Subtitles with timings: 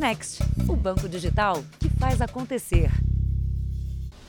[0.00, 2.90] Next, o banco digital que faz acontecer.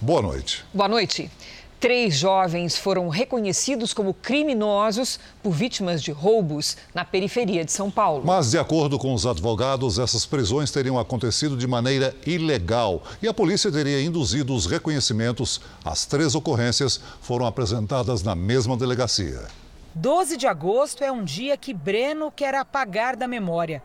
[0.01, 0.65] Boa noite.
[0.73, 1.31] Boa noite.
[1.79, 8.21] Três jovens foram reconhecidos como criminosos por vítimas de roubos na periferia de São Paulo.
[8.25, 13.33] Mas, de acordo com os advogados, essas prisões teriam acontecido de maneira ilegal e a
[13.33, 15.61] polícia teria induzido os reconhecimentos.
[15.85, 19.47] As três ocorrências foram apresentadas na mesma delegacia.
[19.95, 23.81] 12 de agosto é um dia que Breno quer apagar da memória.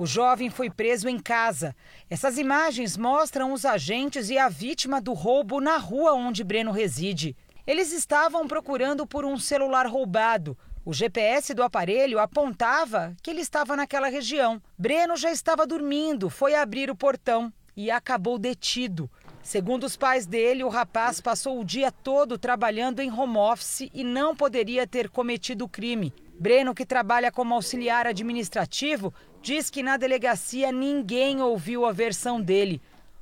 [0.00, 1.76] O jovem foi preso em casa.
[2.08, 7.36] Essas imagens mostram os agentes e a vítima do roubo na rua onde Breno reside.
[7.66, 10.56] Eles estavam procurando por um celular roubado.
[10.86, 14.58] O GPS do aparelho apontava que ele estava naquela região.
[14.78, 19.10] Breno já estava dormindo, foi abrir o portão e acabou detido.
[19.42, 24.02] Segundo os pais dele, o rapaz passou o dia todo trabalhando em home office e
[24.02, 26.10] não poderia ter cometido o crime.
[26.40, 29.12] Breno, que trabalha como auxiliar administrativo,
[29.42, 32.80] diz que na delegacia ninguém ouviu a versão dele.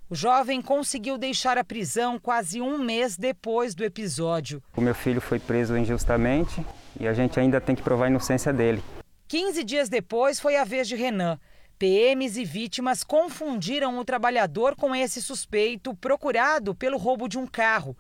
[0.09, 4.63] O jovem conseguiu deixar a prisão quase um mês depois do episódio.
[4.77, 6.65] O meu filho foi preso injustamente
[7.01, 8.81] e a gente ainda tem que provar a inocência dele.
[9.27, 11.41] 15 dias depois foi a vez de Renan.
[11.77, 17.99] PMs e vítimas confundiram o trabalhador com esse suspeito procurado pelo roubo de um carro.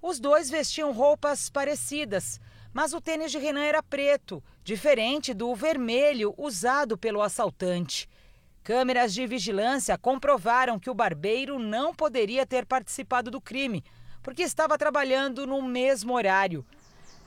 [0.00, 2.40] Os dois vestiam roupas parecidas,
[2.72, 8.08] mas o tênis de Renan era preto, diferente do vermelho usado pelo assaltante.
[8.64, 13.84] Câmeras de vigilância comprovaram que o barbeiro não poderia ter participado do crime,
[14.22, 16.64] porque estava trabalhando no mesmo horário.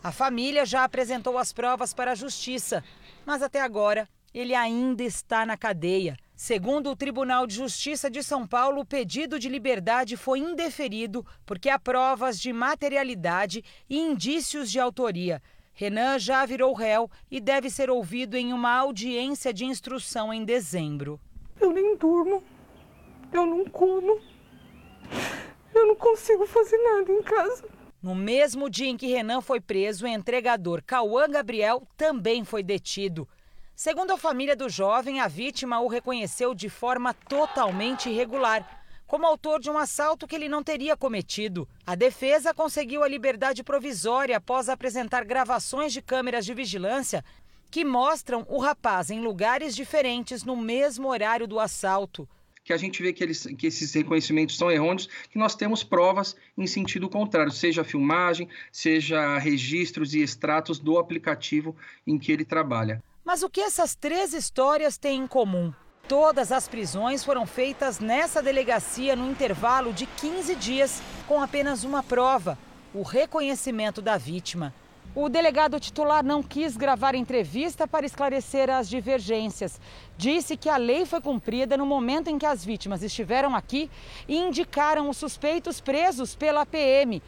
[0.03, 2.83] A família já apresentou as provas para a justiça,
[3.25, 6.17] mas até agora ele ainda está na cadeia.
[6.36, 11.69] Segundo o Tribunal de Justiça de São Paulo, o pedido de liberdade foi indeferido porque
[11.69, 15.41] há provas de materialidade e indícios de autoria.
[15.73, 21.22] Renan já virou réu e deve ser ouvido em uma audiência de instrução em dezembro.
[21.59, 22.44] Eu nem durmo,
[23.31, 24.19] eu não como,
[25.73, 27.63] eu não consigo fazer nada em casa.
[28.03, 33.25] No mesmo dia em que Renan foi preso, o entregador Cauã Gabriel também foi detido.
[33.75, 39.59] Segundo a família do jovem, a vítima o reconheceu de forma totalmente irregular, como autor
[39.59, 41.68] de um assalto que ele não teria cometido.
[41.86, 47.22] A defesa conseguiu a liberdade provisória após apresentar gravações de câmeras de vigilância
[47.69, 52.28] que mostram o rapaz em lugares diferentes no mesmo horário do assalto
[52.63, 56.36] que a gente vê que, eles, que esses reconhecimentos são errôneos, que nós temos provas
[56.57, 61.75] em sentido contrário, seja filmagem, seja registros e extratos do aplicativo
[62.07, 63.03] em que ele trabalha.
[63.25, 65.74] Mas o que essas três histórias têm em comum?
[66.08, 72.03] Todas as prisões foram feitas nessa delegacia no intervalo de 15 dias, com apenas uma
[72.03, 72.56] prova:
[72.94, 74.72] o reconhecimento da vítima.
[75.16, 79.81] O delegado titular não quis gravar entrevista para esclarecer as divergências.
[80.16, 83.90] Disse que a lei foi cumprida no momento em que as vítimas estiveram aqui
[84.28, 87.24] e indicaram os suspeitos presos pela PM.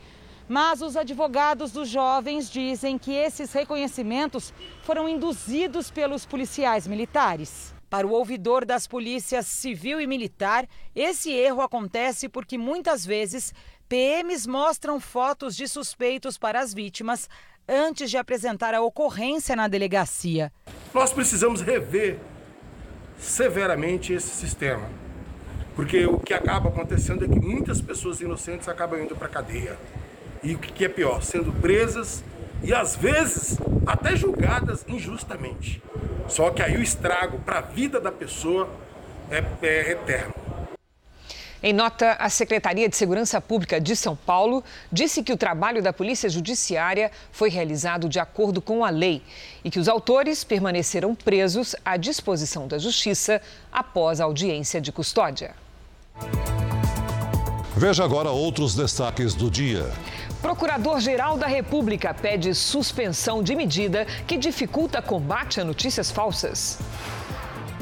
[0.48, 4.54] Mas os advogados dos jovens dizem que esses reconhecimentos
[4.84, 7.76] foram induzidos pelos policiais militares.
[7.90, 13.54] Para o ouvidor das polícias civil e militar, esse erro acontece porque muitas vezes
[13.90, 17.30] PMs mostram fotos de suspeitos para as vítimas
[17.68, 20.52] antes de apresentar a ocorrência na delegacia.
[20.94, 22.20] Nós precisamos rever
[23.18, 24.90] severamente esse sistema.
[25.76, 29.78] Porque o que acaba acontecendo é que muitas pessoas inocentes acabam indo para a cadeia
[30.48, 32.24] e o que é pior, sendo presas
[32.64, 35.84] e às vezes até julgadas injustamente.
[36.30, 38.70] Só que aí o estrago para a vida da pessoa
[39.30, 40.34] é, é eterno.
[41.62, 45.92] Em nota, a Secretaria de Segurança Pública de São Paulo disse que o trabalho da
[45.92, 49.22] Polícia Judiciária foi realizado de acordo com a lei
[49.66, 53.42] e que os autores permaneceram presos à disposição da Justiça
[53.72, 55.56] após a audiência de custódia.
[57.76, 59.92] Veja agora outros destaques do dia.
[60.42, 66.78] Procurador-Geral da República pede suspensão de medida que dificulta combate a notícias falsas.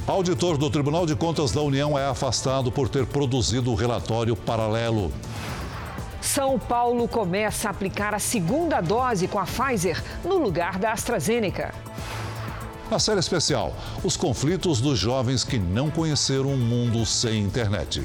[0.07, 5.11] Auditor do Tribunal de Contas da União é afastado por ter produzido o relatório paralelo.
[6.22, 11.73] São Paulo começa a aplicar a segunda dose com a Pfizer no lugar da AstraZeneca.
[12.90, 13.73] Na série especial,
[14.03, 18.03] os conflitos dos jovens que não conheceram um mundo sem internet.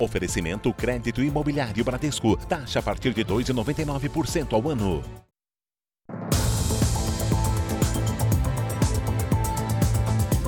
[0.00, 2.34] Oferecimento crédito imobiliário Bradesco.
[2.48, 5.04] Taxa a partir de 2,99% ao ano.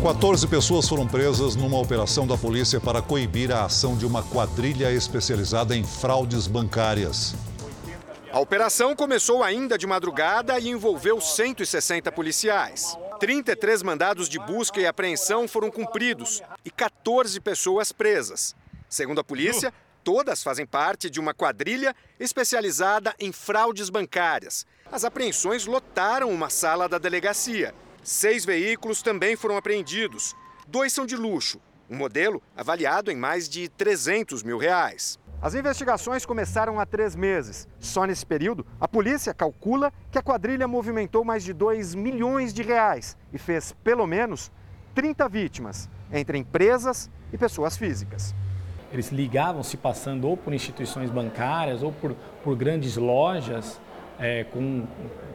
[0.01, 4.91] Quatorze pessoas foram presas numa operação da polícia para coibir a ação de uma quadrilha
[4.91, 7.37] especializada em fraudes bancárias.
[8.33, 12.97] A operação começou ainda de madrugada e envolveu 160 policiais.
[13.21, 18.57] 33 mandados de busca e apreensão foram cumpridos e 14 pessoas presas.
[18.93, 19.73] Segundo a polícia,
[20.05, 24.67] todas fazem parte de uma quadrilha especializada em fraudes bancárias.
[24.93, 27.75] As apreensões lotaram uma sala da delegacia.
[28.03, 30.37] Seis veículos também foram apreendidos.
[30.69, 31.59] Dois são de luxo,
[31.89, 35.19] um modelo avaliado em mais de 300 mil reais.
[35.41, 37.67] As investigações começaram há três meses.
[37.81, 42.63] Só nesse período, a polícia calcula que a quadrilha movimentou mais de 2 milhões de
[42.63, 44.53] reais e fez pelo menos
[44.95, 48.35] 30 vítimas, entre empresas e pessoas físicas.
[48.93, 53.81] Eles ligavam se passando ou por instituições bancárias ou por, por grandes lojas
[54.19, 54.85] é, com,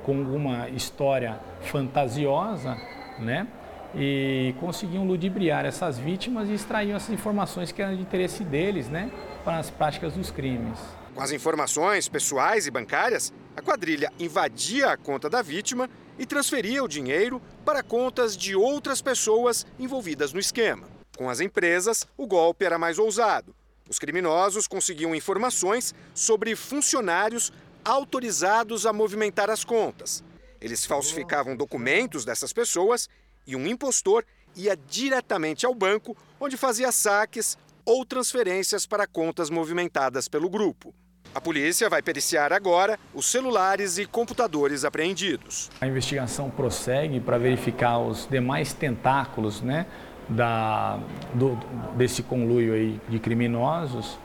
[0.04, 2.78] com uma história fantasiosa,
[3.20, 3.48] né?
[3.96, 9.10] E conseguiam ludibriar essas vítimas e extraíam essas informações que eram de interesse deles, né?
[9.44, 10.80] Para as práticas dos crimes.
[11.16, 15.90] Com as informações pessoais e bancárias, a quadrilha invadia a conta da vítima
[16.20, 20.97] e transferia o dinheiro para contas de outras pessoas envolvidas no esquema.
[21.18, 23.56] Com as empresas, o golpe era mais ousado.
[23.90, 27.52] Os criminosos conseguiam informações sobre funcionários
[27.84, 30.24] autorizados a movimentar as contas.
[30.62, 33.10] Eles falsificavam documentos dessas pessoas
[33.48, 34.24] e um impostor
[34.56, 40.94] ia diretamente ao banco, onde fazia saques ou transferências para contas movimentadas pelo grupo.
[41.34, 45.70] A polícia vai periciar agora os celulares e computadores apreendidos.
[45.82, 49.88] A investigação prossegue para verificar os demais tentáculos né,
[50.30, 51.00] da,
[51.34, 51.58] do,
[51.96, 54.18] desse conluio aí de criminosos,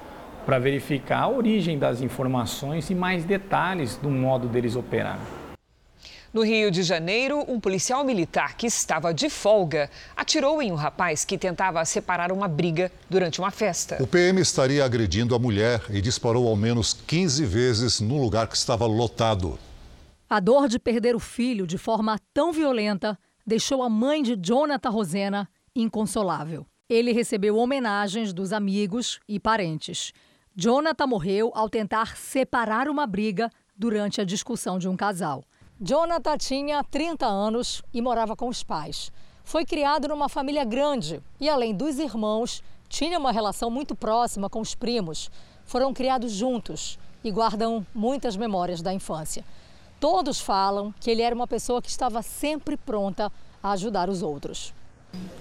[0.44, 5.18] para verificar a origem das informações e mais detalhes do modo deles operar.
[6.32, 11.26] No Rio de Janeiro, um policial militar que estava de folga atirou em um rapaz
[11.26, 14.02] que tentava separar uma briga durante uma festa.
[14.02, 18.56] O PM estaria agredindo a mulher e disparou ao menos 15 vezes no lugar que
[18.56, 19.58] estava lotado.
[20.28, 24.88] A dor de perder o filho de forma tão violenta deixou a mãe de Jonathan
[24.88, 26.66] Rosena inconsolável.
[26.88, 30.12] Ele recebeu homenagens dos amigos e parentes.
[30.54, 35.42] Jonathan morreu ao tentar separar uma briga durante a discussão de um casal.
[35.80, 39.10] Jonathan tinha 30 anos e morava com os pais.
[39.42, 44.60] Foi criado numa família grande e, além dos irmãos, tinha uma relação muito próxima com
[44.60, 45.30] os primos.
[45.64, 49.44] Foram criados juntos e guardam muitas memórias da infância.
[49.98, 53.32] Todos falam que ele era uma pessoa que estava sempre pronta
[53.62, 54.74] a ajudar os outros.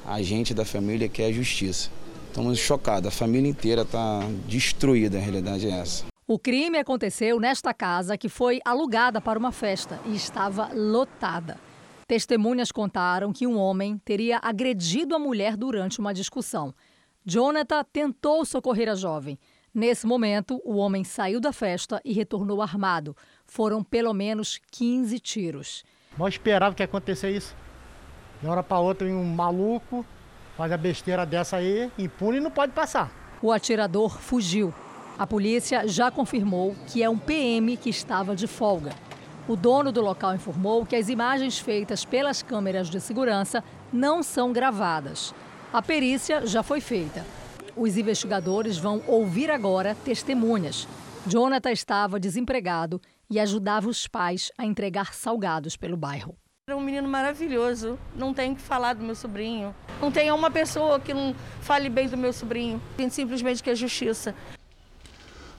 [0.05, 1.89] A gente da família quer justiça.
[2.27, 6.05] Estamos chocados, a família inteira está destruída, a realidade é essa.
[6.27, 11.59] O crime aconteceu nesta casa que foi alugada para uma festa e estava lotada.
[12.07, 16.73] Testemunhas contaram que um homem teria agredido a mulher durante uma discussão.
[17.25, 19.37] Jonathan tentou socorrer a jovem.
[19.73, 23.15] Nesse momento, o homem saiu da festa e retornou armado.
[23.45, 25.83] Foram pelo menos 15 tiros.
[26.17, 27.55] Não esperava que acontecesse isso.
[28.41, 30.03] De uma hora para outra, um maluco
[30.57, 33.11] faz a besteira dessa aí, impune e não pode passar.
[33.41, 34.73] O atirador fugiu.
[35.17, 38.93] A polícia já confirmou que é um PM que estava de folga.
[39.47, 44.51] O dono do local informou que as imagens feitas pelas câmeras de segurança não são
[44.51, 45.33] gravadas.
[45.71, 47.23] A perícia já foi feita.
[47.75, 50.87] Os investigadores vão ouvir agora testemunhas.
[51.27, 52.99] Jonathan estava desempregado
[53.29, 56.40] e ajudava os pais a entregar salgados pelo bairro.
[56.71, 59.75] É um menino maravilhoso, não tenho que falar do meu sobrinho.
[59.99, 62.81] Não tem uma pessoa que não fale bem do meu sobrinho.
[62.95, 64.33] Tem simplesmente que é justiça.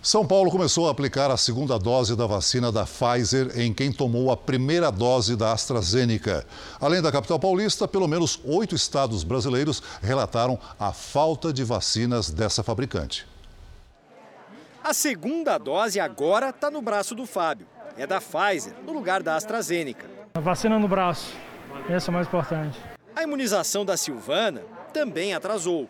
[0.03, 4.31] São Paulo começou a aplicar a segunda dose da vacina da Pfizer em quem tomou
[4.31, 6.47] a primeira dose da AstraZeneca.
[6.81, 12.63] Além da capital paulista, pelo menos oito estados brasileiros relataram a falta de vacinas dessa
[12.63, 13.29] fabricante.
[14.83, 17.67] A segunda dose agora está no braço do Fábio.
[17.99, 20.22] É da Pfizer, no lugar da AstraZeneca.
[20.35, 21.37] A vacina no braço,
[21.91, 22.79] essa é o mais importante.
[23.15, 25.87] A imunização da Silvana também atrasou.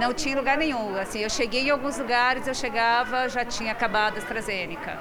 [0.00, 0.96] Não tinha lugar nenhum.
[0.96, 4.98] Assim, eu cheguei em alguns lugares, eu chegava, já tinha acabado a AstraZeneca.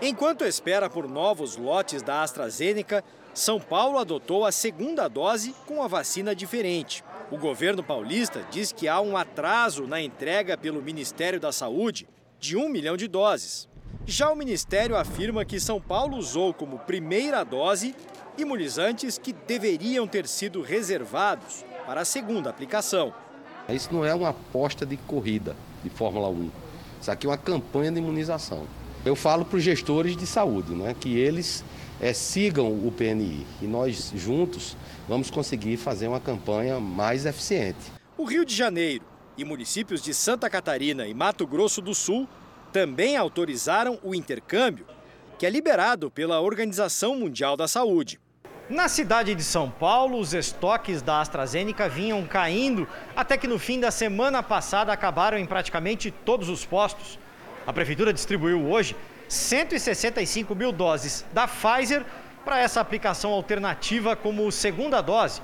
[0.00, 5.86] Enquanto espera por novos lotes da AstraZeneca, São Paulo adotou a segunda dose com a
[5.86, 7.04] vacina diferente.
[7.30, 12.08] O governo paulista diz que há um atraso na entrega pelo Ministério da Saúde
[12.40, 13.68] de um milhão de doses.
[14.06, 17.94] Já o Ministério afirma que São Paulo usou como primeira dose
[18.38, 23.12] imunizantes que deveriam ter sido reservados para a segunda aplicação.
[23.68, 26.50] Isso não é uma aposta de corrida de Fórmula 1.
[27.00, 28.66] Isso aqui é uma campanha de imunização.
[29.04, 31.64] Eu falo para os gestores de saúde, né, que eles
[32.00, 34.76] é, sigam o PNI e nós juntos
[35.08, 37.92] vamos conseguir fazer uma campanha mais eficiente.
[38.16, 39.04] O Rio de Janeiro
[39.36, 42.28] e municípios de Santa Catarina e Mato Grosso do Sul
[42.72, 44.86] também autorizaram o intercâmbio,
[45.38, 48.20] que é liberado pela Organização Mundial da Saúde.
[48.72, 53.78] Na cidade de São Paulo, os estoques da AstraZeneca vinham caindo até que no fim
[53.78, 57.18] da semana passada acabaram em praticamente todos os postos.
[57.66, 58.96] A prefeitura distribuiu hoje
[59.28, 62.02] 165 mil doses da Pfizer
[62.46, 65.42] para essa aplicação alternativa como segunda dose,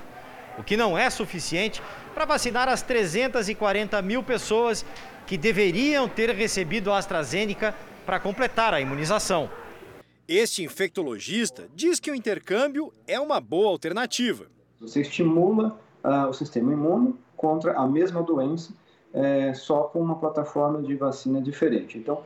[0.57, 1.83] o que não é suficiente
[2.15, 4.83] para vacinar as 340 mil pessoas
[5.27, 7.75] que deveriam ter recebido a AstraZeneca
[8.07, 9.51] para completar a imunização.
[10.31, 14.45] Este infectologista diz que o intercâmbio é uma boa alternativa.
[14.79, 18.71] Você estimula uh, o sistema imune contra a mesma doença,
[19.11, 21.97] é, só com uma plataforma de vacina diferente.
[21.97, 22.21] Então,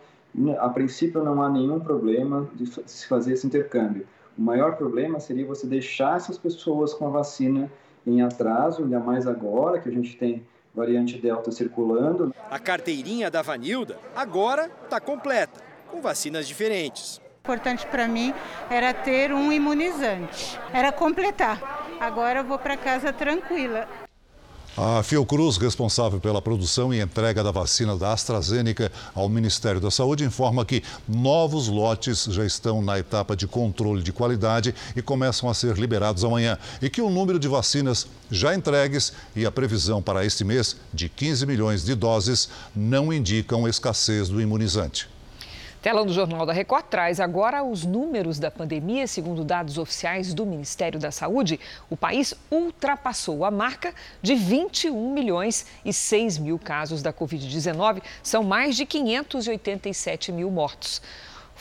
[0.60, 4.06] a princípio, não há nenhum problema de se fazer esse intercâmbio.
[4.38, 7.72] O maior problema seria você deixar essas pessoas com a vacina
[8.06, 10.46] em atraso, ainda mais agora que a gente tem
[10.76, 12.36] variante Delta circulando.
[12.52, 17.23] A carteirinha da Vanilda agora está completa, com vacinas diferentes.
[17.46, 18.34] Importante para mim
[18.70, 21.86] era ter um imunizante, era completar.
[22.00, 23.86] Agora eu vou para casa tranquila.
[24.78, 30.24] A Fiocruz, responsável pela produção e entrega da vacina da AstraZeneca ao Ministério da Saúde,
[30.24, 35.54] informa que novos lotes já estão na etapa de controle de qualidade e começam a
[35.54, 36.58] ser liberados amanhã.
[36.82, 41.10] E que o número de vacinas já entregues e a previsão para este mês de
[41.10, 45.12] 15 milhões de doses não indicam escassez do imunizante.
[45.84, 49.06] Tela do Jornal da Record traz agora os números da pandemia.
[49.06, 51.60] Segundo dados oficiais do Ministério da Saúde,
[51.90, 58.02] o país ultrapassou a marca de 21 milhões e 6 mil casos da Covid-19.
[58.24, 61.02] São mais de 587 mil mortos.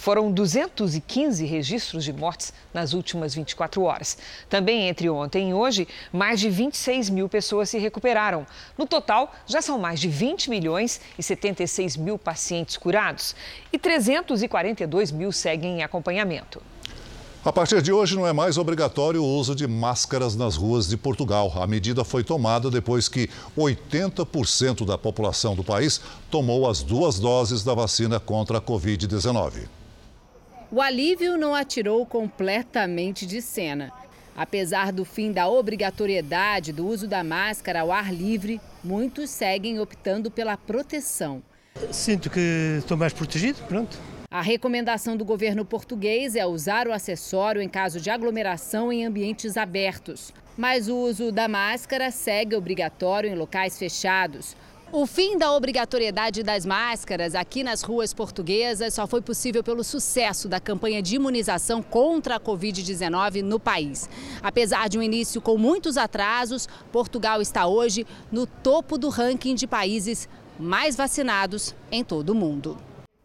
[0.03, 4.19] Foram 215 registros de mortes nas últimas 24 horas.
[4.51, 8.45] Também entre ontem e hoje, mais de 26 mil pessoas se recuperaram.
[8.77, 13.37] No total, já são mais de 20 milhões e 76 mil pacientes curados
[13.73, 16.61] e 342 mil seguem em acompanhamento.
[17.45, 20.97] A partir de hoje, não é mais obrigatório o uso de máscaras nas ruas de
[20.97, 21.53] Portugal.
[21.55, 27.63] A medida foi tomada depois que 80% da população do país tomou as duas doses
[27.63, 29.82] da vacina contra a Covid-19.
[30.75, 33.93] O alívio não atirou completamente de cena.
[34.35, 40.31] Apesar do fim da obrigatoriedade do uso da máscara ao ar livre, muitos seguem optando
[40.31, 41.43] pela proteção.
[41.91, 43.99] Sinto que estou mais protegido, pronto.
[44.31, 49.59] A recomendação do governo português é usar o acessório em caso de aglomeração em ambientes
[49.59, 50.33] abertos.
[50.57, 54.57] Mas o uso da máscara segue obrigatório em locais fechados.
[54.95, 60.51] O fim da obrigatoriedade das máscaras aqui nas ruas portuguesas só foi possível pelo sucesso
[60.51, 64.07] da campanha de imunização contra a Covid-19 no país.
[64.43, 69.67] Apesar de um início com muitos atrasos, Portugal está hoje no topo do ranking de
[69.67, 70.29] países
[70.61, 72.77] mais vacinados em todo o mundo.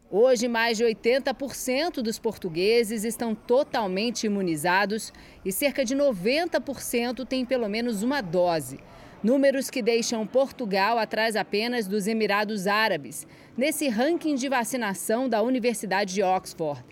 [0.09, 5.11] Hoje, mais de 80% dos portugueses estão totalmente imunizados
[5.43, 8.79] e cerca de 90% têm pelo menos uma dose.
[9.23, 13.25] Números que deixam Portugal atrás apenas dos Emirados Árabes,
[13.57, 16.85] nesse ranking de vacinação da Universidade de Oxford.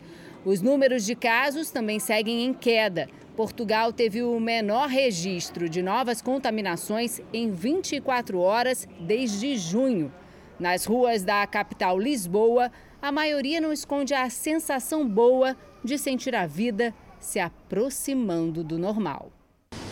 [0.43, 3.07] Os números de casos também seguem em queda.
[3.35, 10.11] Portugal teve o menor registro de novas contaminações em 24 horas desde junho.
[10.59, 16.47] Nas ruas da capital Lisboa, a maioria não esconde a sensação boa de sentir a
[16.47, 19.34] vida se aproximando do normal.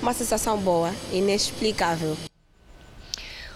[0.02, 2.18] Uma sensação boa, inexplicável.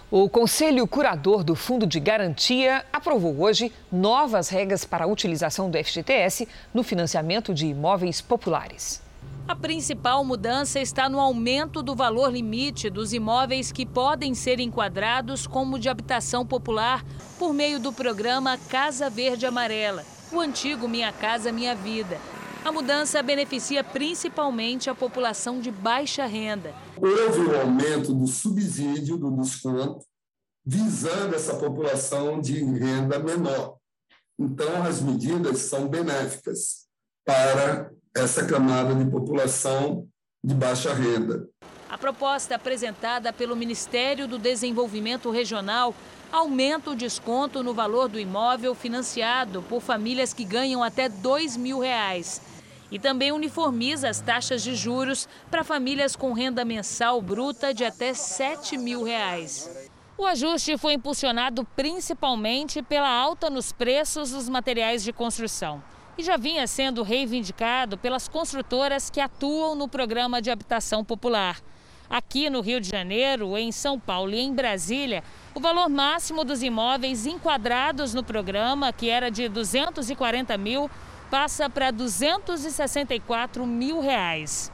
[0.10, 5.78] O Conselho Curador do Fundo de Garantia aprovou hoje novas regras para a utilização do
[5.78, 9.02] FGTS no financiamento de imóveis populares.
[9.46, 15.46] A principal mudança está no aumento do valor limite dos imóveis que podem ser enquadrados
[15.46, 17.04] como de habitação popular
[17.38, 22.18] por meio do programa Casa Verde Amarela, o antigo Minha Casa Minha Vida.
[22.68, 26.76] A mudança beneficia principalmente a população de baixa renda.
[26.98, 30.06] Houve o um aumento do subsídio, do desconto,
[30.66, 33.78] visando essa população de renda menor.
[34.38, 36.88] Então, as medidas são benéficas
[37.26, 40.06] para essa camada de população
[40.44, 41.48] de baixa renda.
[41.90, 45.96] A proposta apresentada pelo Ministério do Desenvolvimento Regional
[46.30, 51.80] aumenta o desconto no valor do imóvel financiado por famílias que ganham até 2 mil
[51.80, 52.42] reais
[52.92, 58.14] e também uniformiza as taxas de juros para famílias com renda mensal bruta de até
[58.14, 59.90] 7 mil reais.
[60.18, 65.84] O ajuste foi impulsionado principalmente pela alta nos preços dos materiais de construção
[66.18, 71.62] e já vinha sendo reivindicado pelas construtoras que atuam no programa de habitação popular.
[72.10, 76.64] Aqui no Rio de Janeiro, em São Paulo e em Brasília, o valor máximo dos
[76.64, 80.90] imóveis enquadrados no programa, que era de 240 mil,
[81.30, 84.72] passa para 264 mil reais.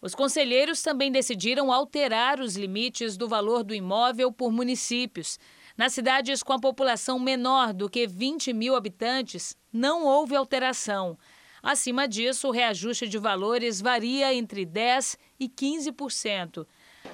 [0.00, 5.38] Os conselheiros também decidiram alterar os limites do valor do imóvel por municípios.
[5.76, 11.18] Nas cidades com a população menor do que 20 mil habitantes, não houve alteração.
[11.62, 16.66] Acima disso, o reajuste de valores varia entre 10% e 15%.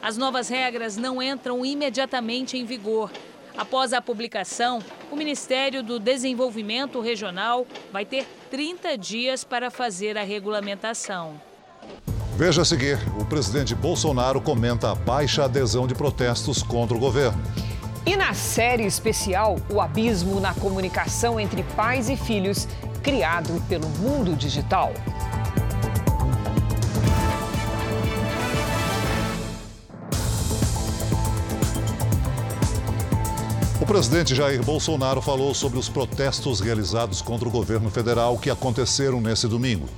[0.02, 3.10] As novas regras não entram imediatamente em vigor.
[3.60, 4.78] Após a publicação,
[5.12, 11.38] o Ministério do Desenvolvimento Regional vai ter 30 dias para fazer a regulamentação.
[12.38, 17.38] Veja a seguir: o presidente Bolsonaro comenta a baixa adesão de protestos contra o governo.
[18.06, 22.66] E na série especial, o abismo na comunicação entre pais e filhos,
[23.02, 24.94] criado pelo mundo digital.
[33.90, 39.48] Presidente Jair Bolsonaro falou sobre os protestos realizados contra o governo federal que aconteceram nesse
[39.48, 39.88] domingo.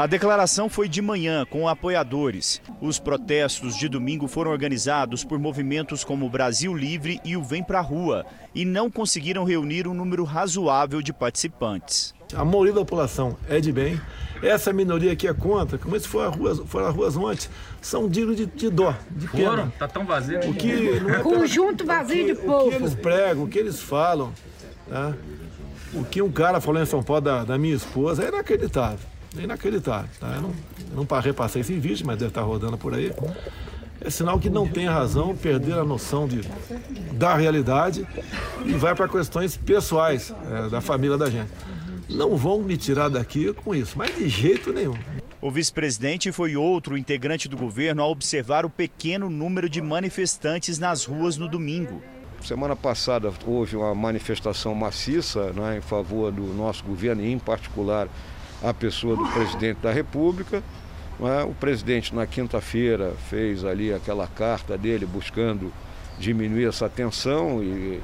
[0.00, 2.62] A declaração foi de manhã com apoiadores.
[2.80, 7.62] Os protestos de domingo foram organizados por movimentos como o Brasil Livre e o Vem
[7.62, 12.14] Pra Rua e não conseguiram reunir um número razoável de participantes.
[12.34, 14.00] A maioria da população é de bem.
[14.42, 17.48] Essa minoria que é contra, como se for ruas, foram as ruas ontem,
[17.82, 19.50] são dignos de, de dó, de pena.
[19.50, 19.70] Foram?
[19.72, 20.40] Tá tão vazio.
[20.48, 22.68] O que não é Conjunto vazio de povo.
[22.68, 24.32] O que eles pregam, o que eles falam,
[24.88, 25.12] tá?
[25.92, 29.09] O que um cara falou em São Paulo da, da minha esposa é inacreditável.
[29.38, 30.10] É inacreditável.
[30.18, 30.34] Tá?
[30.34, 30.54] Eu não,
[30.90, 33.12] eu não repassei esse vídeo, mas deve estar rodando por aí.
[34.00, 36.40] É sinal que não tem razão, perder a noção de,
[37.12, 38.06] da realidade
[38.64, 41.50] e vai para questões pessoais é, da família da gente.
[42.08, 44.96] Não vão me tirar daqui com isso, mas de jeito nenhum.
[45.40, 51.04] O vice-presidente foi outro integrante do governo a observar o pequeno número de manifestantes nas
[51.04, 52.02] ruas no domingo.
[52.42, 58.08] Semana passada houve uma manifestação maciça né, em favor do nosso governo, e em particular
[58.62, 60.62] a pessoa do presidente da República.
[61.18, 61.42] Né?
[61.44, 65.72] O presidente, na quinta-feira, fez ali aquela carta dele buscando
[66.18, 68.00] diminuir essa tensão e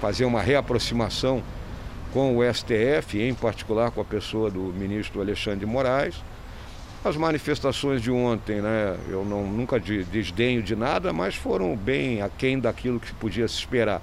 [0.00, 1.42] fazer uma reaproximação
[2.12, 6.14] com o STF, em particular com a pessoa do ministro Alexandre Moraes.
[7.04, 12.58] As manifestações de ontem, né, eu não, nunca desdenho de nada, mas foram bem aquém
[12.58, 14.00] daquilo que podia se esperar.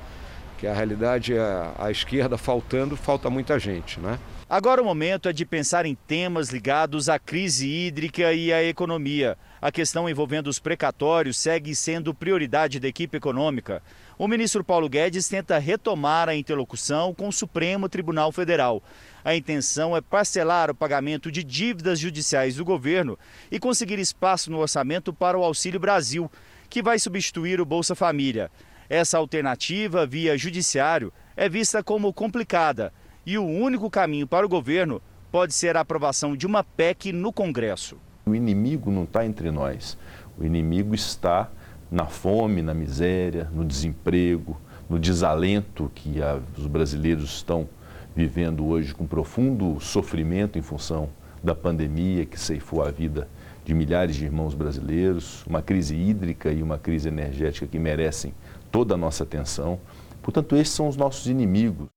[0.57, 4.17] Que a realidade é a esquerda faltando, falta muita gente, né?
[4.55, 9.35] Agora o momento é de pensar em temas ligados à crise hídrica e à economia.
[9.59, 13.81] A questão envolvendo os precatórios segue sendo prioridade da equipe econômica.
[14.15, 18.83] O ministro Paulo Guedes tenta retomar a interlocução com o Supremo Tribunal Federal.
[19.25, 23.17] A intenção é parcelar o pagamento de dívidas judiciais do governo
[23.49, 26.31] e conseguir espaço no orçamento para o Auxílio Brasil,
[26.69, 28.51] que vai substituir o Bolsa Família.
[28.87, 32.93] Essa alternativa, via judiciário, é vista como complicada
[33.25, 37.31] e o único caminho para o governo pode ser a aprovação de uma PEC no
[37.33, 37.97] Congresso.
[38.25, 39.97] O inimigo não está entre nós.
[40.37, 41.49] O inimigo está
[41.89, 44.59] na fome, na miséria, no desemprego,
[44.89, 47.67] no desalento que a, os brasileiros estão
[48.15, 51.09] vivendo hoje com profundo sofrimento em função
[51.43, 53.27] da pandemia que ceifou a vida
[53.65, 58.33] de milhares de irmãos brasileiros, uma crise hídrica e uma crise energética que merecem
[58.71, 59.79] toda a nossa atenção.
[60.21, 61.87] Portanto, esses são os nossos inimigos.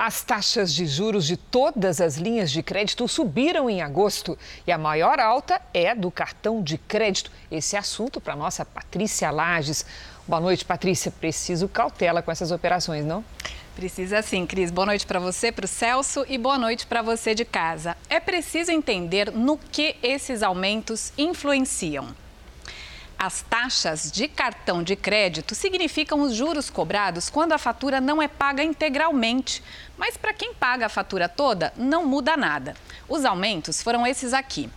[0.00, 4.78] As taxas de juros de todas as linhas de crédito subiram em agosto e a
[4.78, 7.32] maior alta é do cartão de crédito.
[7.50, 9.84] Esse é assunto para nossa Patrícia Lages.
[10.24, 11.10] Boa noite, Patrícia.
[11.10, 13.24] Preciso cautela com essas operações, não?
[13.74, 14.70] Precisa sim, Cris.
[14.70, 17.96] Boa noite para você, para o Celso e boa noite para você de casa.
[18.08, 22.14] É preciso entender no que esses aumentos influenciam.
[23.18, 28.28] As taxas de cartão de crédito significam os juros cobrados quando a fatura não é
[28.28, 29.60] paga integralmente.
[29.96, 32.76] Mas para quem paga a fatura toda, não muda nada.
[33.08, 34.70] Os aumentos foram esses aqui: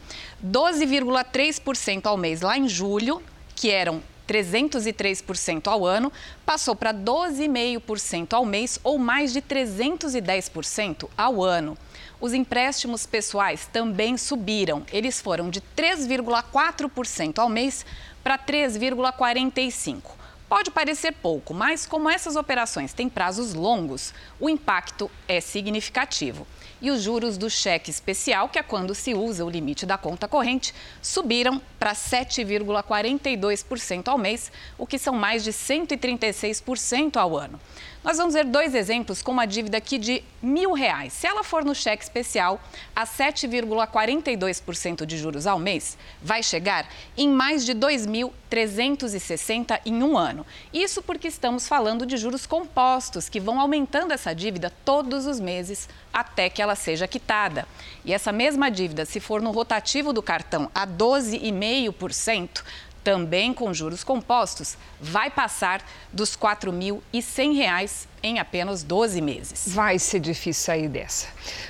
[0.43, 3.21] 12,3% ao mês lá em julho,
[3.55, 6.11] que eram 303% ao ano,
[6.43, 11.77] passou para 12,5% ao mês ou mais de 310% ao ano.
[12.19, 14.83] Os empréstimos pessoais também subiram.
[14.93, 17.85] Eles foram de 3,4% ao mês
[18.23, 20.21] para 3,45.
[20.51, 26.45] Pode parecer pouco, mas como essas operações têm prazos longos, o impacto é significativo.
[26.81, 30.27] E os juros do cheque especial, que é quando se usa o limite da conta
[30.27, 37.57] corrente, subiram para 7,42% ao mês, o que são mais de 136% ao ano.
[38.03, 41.13] Nós vamos ver dois exemplos com uma dívida aqui de mil reais.
[41.13, 42.59] Se ela for no cheque especial,
[42.95, 50.43] a 7,42% de juros ao mês vai chegar em mais de 2.360 em um ano.
[50.73, 55.87] Isso porque estamos falando de juros compostos, que vão aumentando essa dívida todos os meses
[56.11, 57.67] até que ela seja quitada.
[58.03, 62.63] E essa mesma dívida, se for no rotativo do cartão a 12,5%,
[63.03, 69.73] também com juros compostos, vai passar dos R$ 4.100 em apenas 12 meses.
[69.73, 71.27] Vai ser difícil sair dessa.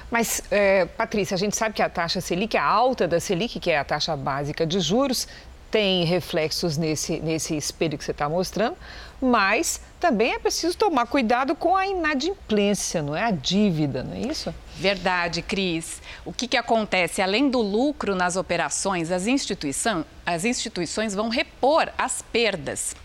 [0.10, 3.72] Mas, é, Patrícia, a gente sabe que a taxa Selic, a alta da Selic, que
[3.72, 5.28] é a taxa básica de juros,
[5.72, 8.76] tem reflexos nesse, nesse espelho que você está mostrando,
[9.22, 13.26] mas também é preciso tomar cuidado com a inadimplência, não é?
[13.26, 14.54] A dívida, não é isso?
[14.76, 16.02] Verdade, Cris.
[16.26, 17.22] O que, que acontece?
[17.22, 22.96] Além do lucro nas operações, as, instituição, as instituições vão repor as perdas.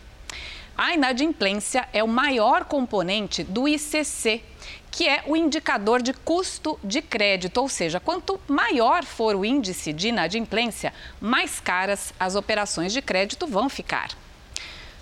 [0.76, 4.42] A inadimplência é o maior componente do ICC,
[4.90, 9.92] que é o indicador de custo de crédito, ou seja, quanto maior for o índice
[9.92, 14.10] de inadimplência, mais caras as operações de crédito vão ficar.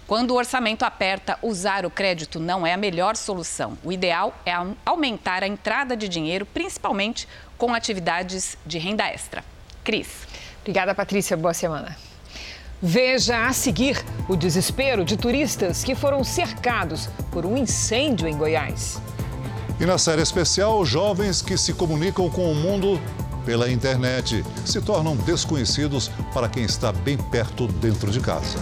[0.06, 3.78] Quando o orçamento aperta, usar o crédito não é a melhor solução.
[3.82, 4.52] O ideal é
[4.84, 9.42] aumentar a entrada de dinheiro, principalmente com atividades de renda extra.
[9.82, 10.08] Cris.
[10.60, 11.36] Obrigada, Patrícia.
[11.36, 11.96] Boa semana.
[12.82, 19.00] Veja a seguir o desespero de turistas que foram cercados por um incêndio em Goiás.
[19.80, 23.00] E na série especial, jovens que se comunicam com o mundo
[23.46, 28.58] pela internet se tornam desconhecidos para quem está bem perto dentro de casa.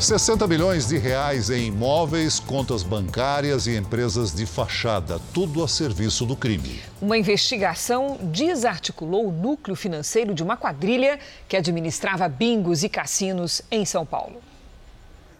[0.00, 6.24] 60 milhões de reais em imóveis, contas bancárias e empresas de fachada, tudo a serviço
[6.24, 6.80] do crime.
[7.02, 13.84] Uma investigação desarticulou o núcleo financeiro de uma quadrilha que administrava bingos e cassinos em
[13.84, 14.40] São Paulo.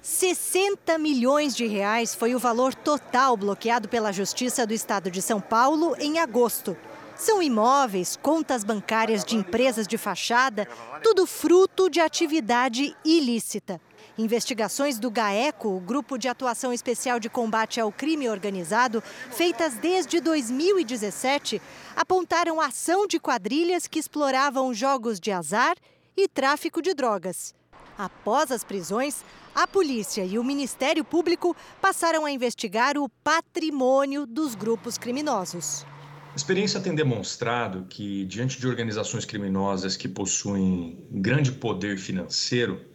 [0.03, 5.41] 60 milhões de reais foi o valor total bloqueado pela Justiça do Estado de São
[5.41, 6.77] Paulo em agosto.
[7.17, 10.69] São imóveis, contas bancárias de empresas de fachada,
[11.03, 13.81] tudo fruto de atividade ilícita.
[14.21, 20.21] Investigações do GAECO, o Grupo de Atuação Especial de Combate ao Crime Organizado, feitas desde
[20.21, 21.61] 2017,
[21.97, 25.75] apontaram ação de quadrilhas que exploravam jogos de azar
[26.15, 27.55] e tráfico de drogas.
[27.97, 34.55] Após as prisões, a polícia e o Ministério Público passaram a investigar o patrimônio dos
[34.55, 35.87] grupos criminosos.
[36.33, 42.90] A experiência tem demonstrado que, diante de organizações criminosas que possuem grande poder financeiro,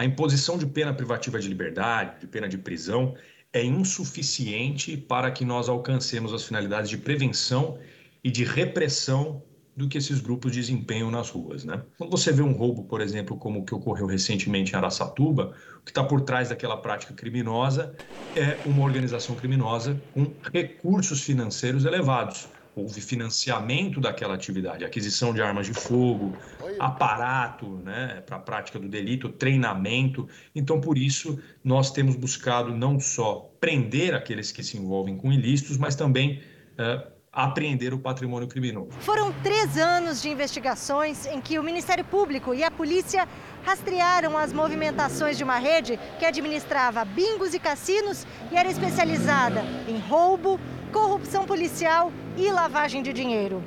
[0.00, 3.14] a imposição de pena privativa de liberdade, de pena de prisão,
[3.52, 7.76] é insuficiente para que nós alcancemos as finalidades de prevenção
[8.24, 9.42] e de repressão
[9.76, 11.66] do que esses grupos desempenham nas ruas.
[11.66, 11.82] Né?
[11.98, 15.84] Quando você vê um roubo, por exemplo, como o que ocorreu recentemente em Araçatuba, o
[15.84, 17.94] que está por trás daquela prática criminosa
[18.34, 25.66] é uma organização criminosa com recursos financeiros elevados houve financiamento daquela atividade, aquisição de armas
[25.66, 26.36] de fogo,
[26.78, 30.28] aparato né, para a prática do delito, treinamento.
[30.54, 35.76] Então, por isso, nós temos buscado não só prender aqueles que se envolvem com ilícitos,
[35.76, 36.42] mas também
[36.78, 38.90] uh, apreender o patrimônio criminoso.
[39.00, 43.28] Foram três anos de investigações em que o Ministério Público e a polícia
[43.62, 49.98] rastrearam as movimentações de uma rede que administrava bingos e cassinos e era especializada em
[49.98, 50.58] roubo,
[50.90, 53.62] corrupção policial e lavagem de dinheiro.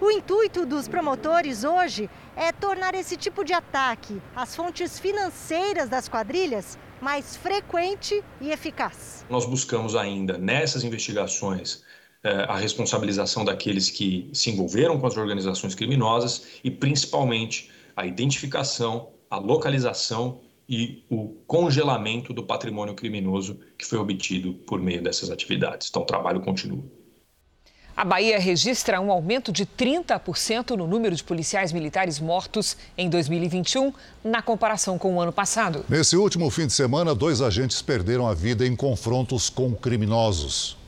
[0.00, 6.08] O intuito dos promotores hoje é tornar esse tipo de ataque às fontes financeiras das
[6.08, 9.24] quadrilhas mais frequente e eficaz.
[9.28, 11.84] Nós buscamos ainda nessas investigações
[12.22, 19.10] eh, a responsabilização daqueles que se envolveram com as organizações criminosas e principalmente a identificação,
[19.28, 20.40] a localização
[20.72, 25.88] e o congelamento do patrimônio criminoso que foi obtido por meio dessas atividades.
[25.90, 26.82] Então, o trabalho continua.
[27.94, 33.92] A Bahia registra um aumento de 30% no número de policiais militares mortos em 2021,
[34.24, 35.84] na comparação com o ano passado.
[35.90, 40.78] Nesse último fim de semana, dois agentes perderam a vida em confrontos com criminosos.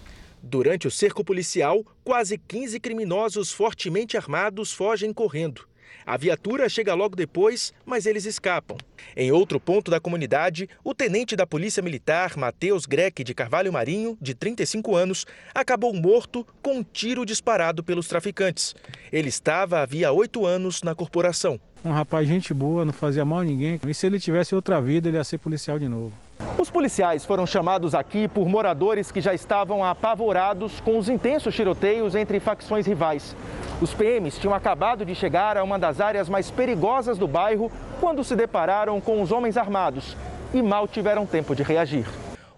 [0.43, 5.67] Durante o cerco policial, quase 15 criminosos fortemente armados fogem correndo.
[6.07, 8.77] A viatura chega logo depois, mas eles escapam.
[9.17, 14.19] Em outro ponto da comunidade, o tenente da Polícia Militar, Matheus Greque de Carvalho Marinho,
[14.21, 18.75] de 35 anos, acabou morto com um tiro disparado pelos traficantes.
[19.13, 21.59] Ele estava havia oito anos na corporação.
[21.85, 23.79] Um rapaz gente boa, não fazia mal a ninguém.
[23.87, 26.13] E se ele tivesse outra vida, ele ia ser policial de novo.
[26.59, 32.15] Os policiais foram chamados aqui por moradores que já estavam apavorados com os intensos tiroteios
[32.15, 33.37] entre facções rivais.
[33.81, 38.23] Os PMs tinham acabado de chegar a uma das áreas mais perigosas do bairro quando
[38.23, 40.17] se depararam com os homens armados
[40.53, 42.07] e mal tiveram tempo de reagir.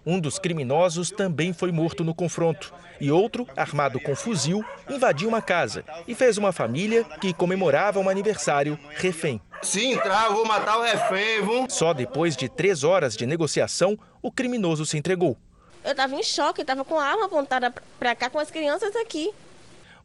[0.09, 5.41] Um dos criminosos também foi morto no confronto e outro, armado com fuzil, invadiu uma
[5.41, 9.41] casa e fez uma família que comemorava um aniversário refém.
[9.61, 11.65] Se entrar, eu vou matar o refém, viu?
[11.67, 15.35] Só depois de três horas de negociação, o criminoso se entregou.
[15.83, 19.33] Eu estava em choque, estava com a arma apontada para cá com as crianças aqui.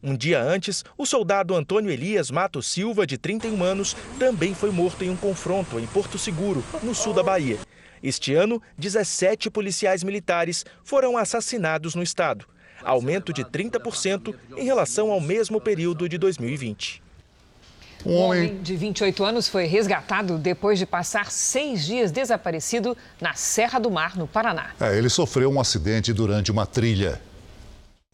[0.03, 5.01] Um dia antes, o soldado Antônio Elias Matos Silva, de 31 anos, também foi morto
[5.05, 7.57] em um confronto em Porto Seguro, no sul da Bahia.
[8.03, 12.45] Este ano, 17 policiais militares foram assassinados no estado,
[12.83, 17.01] aumento de 30% em relação ao mesmo período de 2020.
[18.05, 23.79] Um homem de 28 anos foi resgatado depois de passar seis dias desaparecido na Serra
[23.79, 24.71] do Mar, no Paraná.
[24.81, 27.21] É, ele sofreu um acidente durante uma trilha.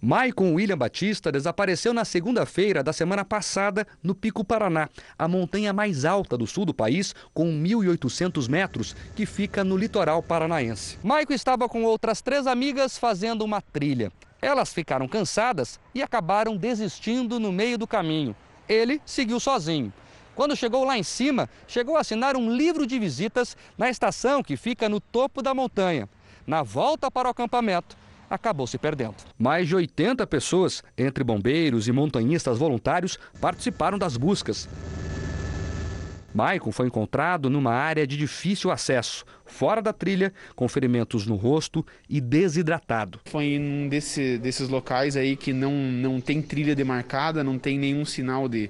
[0.01, 6.05] Maicon William Batista desapareceu na segunda-feira da semana passada no Pico Paraná, a montanha mais
[6.05, 10.97] alta do sul do país, com 1.800 metros, que fica no litoral paranaense.
[11.03, 14.09] Maicon estava com outras três amigas fazendo uma trilha.
[14.41, 18.33] Elas ficaram cansadas e acabaram desistindo no meio do caminho.
[18.69, 19.91] Ele seguiu sozinho.
[20.33, 24.55] Quando chegou lá em cima, chegou a assinar um livro de visitas na estação que
[24.55, 26.07] fica no topo da montanha.
[26.47, 27.97] Na volta para o acampamento,
[28.29, 29.15] acabou se perdendo.
[29.37, 34.69] Mais de 80 pessoas, entre bombeiros e montanhistas voluntários, participaram das buscas.
[36.33, 41.85] Maicon foi encontrado numa área de difícil acesso, fora da trilha, com ferimentos no rosto
[42.07, 43.19] e desidratado.
[43.25, 47.79] Foi em um desse, desses locais aí que não, não tem trilha demarcada, não tem
[47.79, 48.69] nenhum sinal de,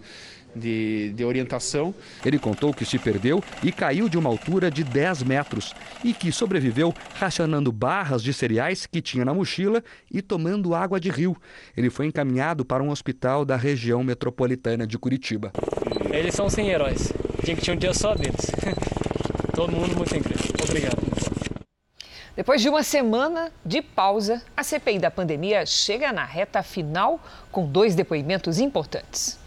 [0.60, 1.93] de, de, orientação.
[2.26, 6.32] Ele contou que se perdeu e caiu de uma altura de 10 metros e que
[6.32, 11.36] sobreviveu racionando barras de cereais que tinha na mochila e tomando água de rio.
[11.76, 15.52] Ele foi encaminhado para um hospital da região metropolitana de Curitiba.
[16.12, 17.13] Eles são sem heróis.
[17.43, 18.52] Tinha que ter um dia só deles.
[19.56, 20.45] Todo mundo muito incrível.
[20.63, 21.10] Obrigado.
[22.36, 27.19] Depois de uma semana de pausa, a CPI da pandemia chega na reta final
[27.52, 29.38] com dois depoimentos importantes.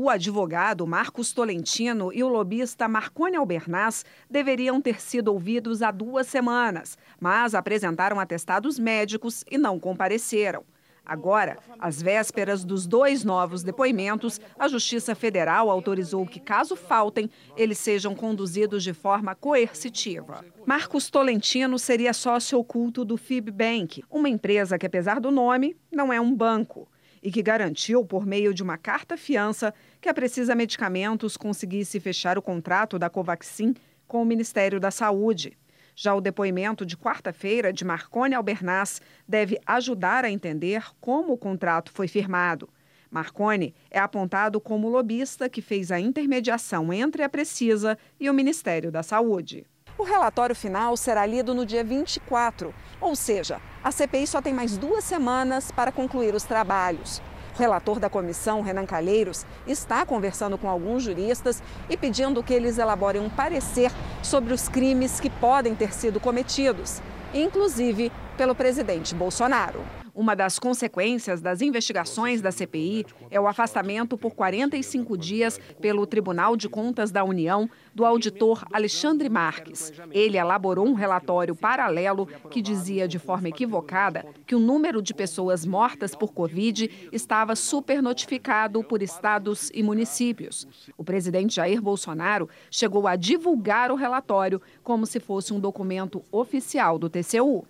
[0.00, 6.28] O advogado Marcos Tolentino e o lobista Marcone Albernaz deveriam ter sido ouvidos há duas
[6.28, 10.62] semanas, mas apresentaram atestados médicos e não compareceram.
[11.04, 17.78] Agora, às vésperas dos dois novos depoimentos, a Justiça Federal autorizou que, caso faltem, eles
[17.78, 20.44] sejam conduzidos de forma coercitiva.
[20.64, 26.20] Marcos Tolentino seria sócio oculto do Fibbank, uma empresa que, apesar do nome, não é
[26.20, 26.86] um banco
[27.22, 32.42] e que garantiu, por meio de uma carta-fiança, que a Precisa Medicamentos conseguisse fechar o
[32.42, 33.74] contrato da Covaxin
[34.06, 35.56] com o Ministério da Saúde.
[35.94, 41.90] Já o depoimento de quarta-feira de Marcone Albernaz deve ajudar a entender como o contrato
[41.90, 42.68] foi firmado.
[43.10, 48.92] Marcone é apontado como lobista que fez a intermediação entre a Precisa e o Ministério
[48.92, 49.66] da Saúde.
[49.96, 54.76] O relatório final será lido no dia 24, ou seja, a CPI só tem mais
[54.76, 57.20] duas semanas para concluir os trabalhos.
[57.58, 62.78] O relator da comissão, Renan Calheiros, está conversando com alguns juristas e pedindo que eles
[62.78, 63.90] elaborem um parecer
[64.22, 67.02] sobre os crimes que podem ter sido cometidos,
[67.34, 69.97] inclusive pelo presidente Bolsonaro.
[70.18, 76.56] Uma das consequências das investigações da CPI é o afastamento por 45 dias pelo Tribunal
[76.56, 79.92] de Contas da União do auditor Alexandre Marques.
[80.10, 85.64] Ele elaborou um relatório paralelo que dizia de forma equivocada que o número de pessoas
[85.64, 90.66] mortas por Covid estava supernotificado por estados e municípios.
[90.96, 96.98] O presidente Jair Bolsonaro chegou a divulgar o relatório como se fosse um documento oficial
[96.98, 97.64] do TCU.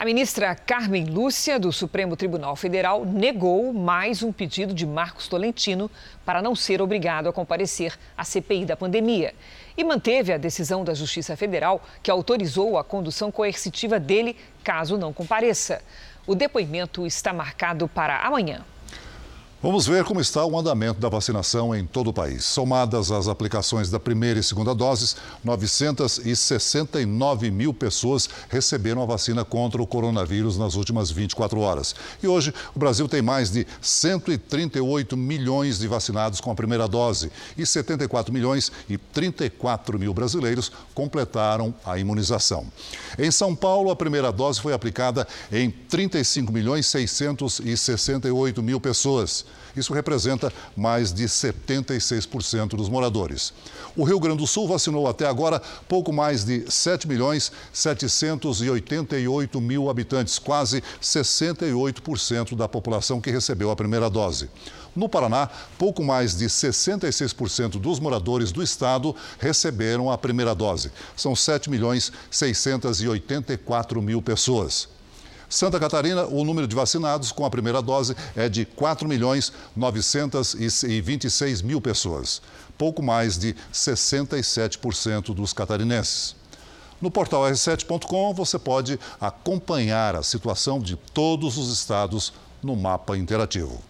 [0.00, 5.90] A ministra Carmen Lúcia, do Supremo Tribunal Federal, negou mais um pedido de Marcos Tolentino
[6.24, 9.34] para não ser obrigado a comparecer à CPI da pandemia.
[9.76, 15.12] E manteve a decisão da Justiça Federal, que autorizou a condução coercitiva dele caso não
[15.12, 15.82] compareça.
[16.26, 18.64] O depoimento está marcado para amanhã.
[19.62, 22.46] Vamos ver como está o andamento da vacinação em todo o país.
[22.46, 29.82] Somadas as aplicações da primeira e segunda doses, 969 mil pessoas receberam a vacina contra
[29.82, 31.94] o coronavírus nas últimas 24 horas.
[32.22, 37.30] E hoje, o Brasil tem mais de 138 milhões de vacinados com a primeira dose
[37.58, 42.66] e 74 milhões e 34 mil brasileiros completaram a imunização.
[43.18, 49.49] Em São Paulo, a primeira dose foi aplicada em 35 milhões 668 mil pessoas.
[49.76, 53.52] Isso representa mais de 76% dos moradores.
[53.96, 59.88] O Rio Grande do Sul vacinou até agora pouco mais de 7 milhões 788 mil
[59.88, 64.48] habitantes, quase 68% da população que recebeu a primeira dose.
[64.94, 70.90] No Paraná, pouco mais de 66% dos moradores do estado receberam a primeira dose.
[71.16, 74.99] São 7 milhões 684 mil pessoas.
[75.50, 81.60] Santa Catarina, o número de vacinados com a primeira dose é de 4 milhões 926
[81.62, 82.40] mil pessoas,
[82.78, 86.36] pouco mais de 67% dos catarinenses.
[87.02, 92.32] No portal r7.com você pode acompanhar a situação de todos os estados
[92.62, 93.89] no mapa interativo.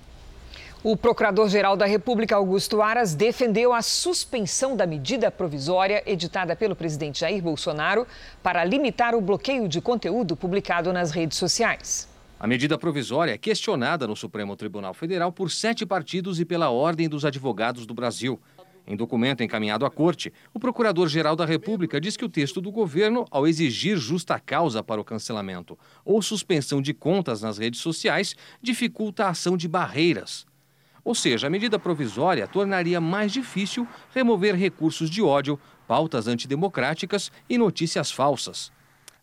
[0.83, 7.21] O Procurador-Geral da República, Augusto Aras, defendeu a suspensão da medida provisória editada pelo presidente
[7.21, 8.07] Jair Bolsonaro
[8.43, 12.09] para limitar o bloqueio de conteúdo publicado nas redes sociais.
[12.39, 17.11] A medida provisória é questionada no Supremo Tribunal Federal por sete partidos e pela Ordem
[17.11, 18.41] dos Advogados do Brasil.
[18.87, 23.27] Em documento encaminhado à Corte, o Procurador-Geral da República diz que o texto do governo,
[23.31, 29.27] ao exigir justa causa para o cancelamento ou suspensão de contas nas redes sociais, dificulta
[29.27, 30.49] a ação de barreiras.
[31.05, 37.57] Ou seja, a medida provisória tornaria mais difícil remover recursos de ódio, pautas antidemocráticas e
[37.57, 38.71] notícias falsas.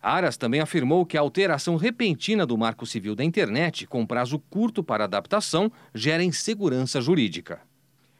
[0.01, 4.83] Aras também afirmou que a alteração repentina do Marco Civil da Internet, com prazo curto
[4.83, 7.61] para adaptação, gera insegurança jurídica.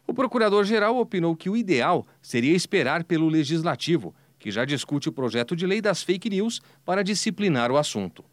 [0.05, 5.55] O procurador-geral opinou que o ideal seria esperar pelo legislativo, que já discute o projeto
[5.55, 8.23] de lei das fake news para disciplinar o assunto.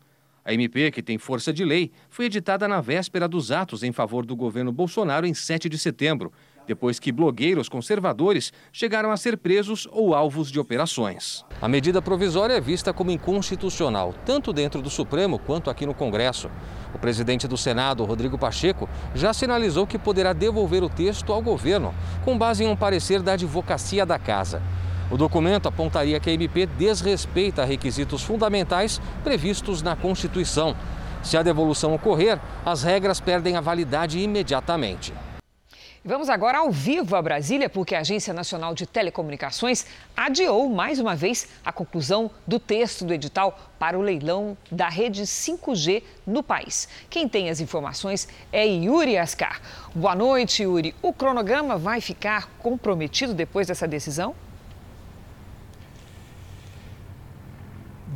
[0.45, 4.27] A MP, que tem força de lei, foi editada na véspera dos atos em favor
[4.27, 6.31] do governo Bolsonaro em 7 de setembro,
[6.67, 11.45] depois que blogueiros conservadores chegaram a ser presos ou alvos de operações.
[11.63, 16.51] A medida provisória é vista como inconstitucional, tanto dentro do Supremo quanto aqui no Congresso.
[16.95, 21.95] O presidente do Senado, Rodrigo Pacheco, já sinalizou que poderá devolver o texto ao governo,
[22.23, 24.63] com base em um parecer da advocacia da casa.
[25.14, 30.74] O documento apontaria que a MP desrespeita requisitos fundamentais previstos na Constituição.
[31.22, 35.14] Se a devolução ocorrer, as regras perdem a validade imediatamente.
[36.05, 41.14] Vamos agora ao vivo a Brasília, porque a Agência Nacional de Telecomunicações adiou mais uma
[41.14, 46.88] vez a conclusão do texto do edital para o leilão da rede 5G no país.
[47.09, 49.61] Quem tem as informações é Yuri Ascar.
[49.94, 50.92] Boa noite, Yuri.
[51.00, 54.35] O cronograma vai ficar comprometido depois dessa decisão?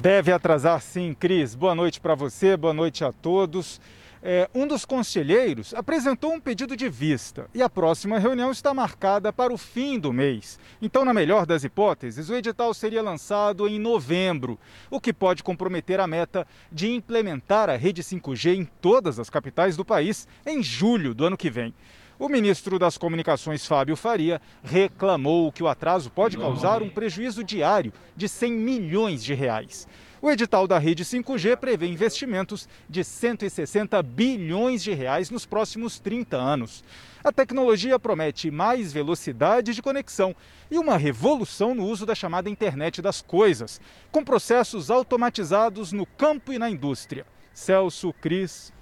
[0.01, 1.57] Deve atrasar sim, Cris.
[1.57, 3.81] Boa noite para você, boa noite a todos.
[4.23, 9.33] É, um dos conselheiros apresentou um pedido de vista e a próxima reunião está marcada
[9.33, 10.57] para o fim do mês.
[10.81, 14.57] Então, na melhor das hipóteses, o edital seria lançado em novembro,
[14.89, 19.77] o que pode comprometer a meta de implementar a rede 5G em todas as capitais
[19.77, 21.75] do país em julho do ano que vem.
[22.19, 27.93] O ministro das Comunicações, Fábio Faria, reclamou que o atraso pode causar um prejuízo diário
[28.17, 29.87] de 100 milhões de reais.
[30.21, 36.37] O edital da rede 5G prevê investimentos de 160 bilhões de reais nos próximos 30
[36.37, 36.83] anos.
[37.23, 40.35] A tecnologia promete mais velocidade de conexão
[40.69, 46.53] e uma revolução no uso da chamada internet das coisas, com processos automatizados no campo
[46.53, 47.25] e na indústria.
[47.55, 48.73] Celso, Cris.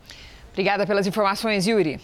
[0.53, 2.01] Obrigada pelas informações, Yuri.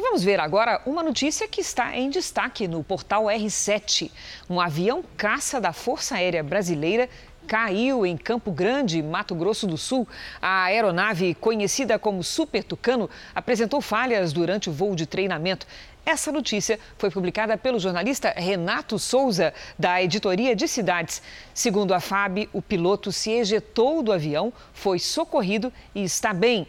[0.00, 4.10] E vamos ver agora uma notícia que está em destaque no portal R7.
[4.48, 7.06] Um avião caça da Força Aérea Brasileira
[7.46, 10.08] caiu em Campo Grande, Mato Grosso do Sul.
[10.40, 15.66] A aeronave, conhecida como Super Tucano, apresentou falhas durante o voo de treinamento.
[16.06, 21.22] Essa notícia foi publicada pelo jornalista Renato Souza, da editoria de Cidades.
[21.52, 26.66] Segundo a FAB, o piloto se ejetou do avião, foi socorrido e está bem.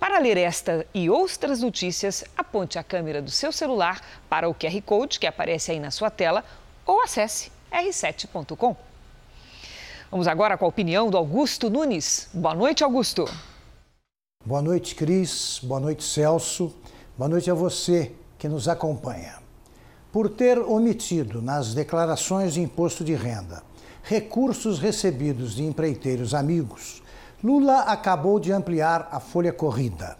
[0.00, 4.80] Para ler esta e outras notícias, aponte a câmera do seu celular para o QR
[4.80, 6.42] Code que aparece aí na sua tela
[6.86, 8.74] ou acesse r7.com.
[10.10, 12.30] Vamos agora com a opinião do Augusto Nunes.
[12.32, 13.26] Boa noite, Augusto.
[14.42, 15.60] Boa noite, Cris.
[15.62, 16.74] Boa noite, Celso.
[17.18, 19.34] Boa noite a você que nos acompanha.
[20.10, 23.62] Por ter omitido nas declarações de imposto de renda
[24.02, 26.99] recursos recebidos de empreiteiros amigos,
[27.42, 30.18] Lula acabou de ampliar a folha corrida.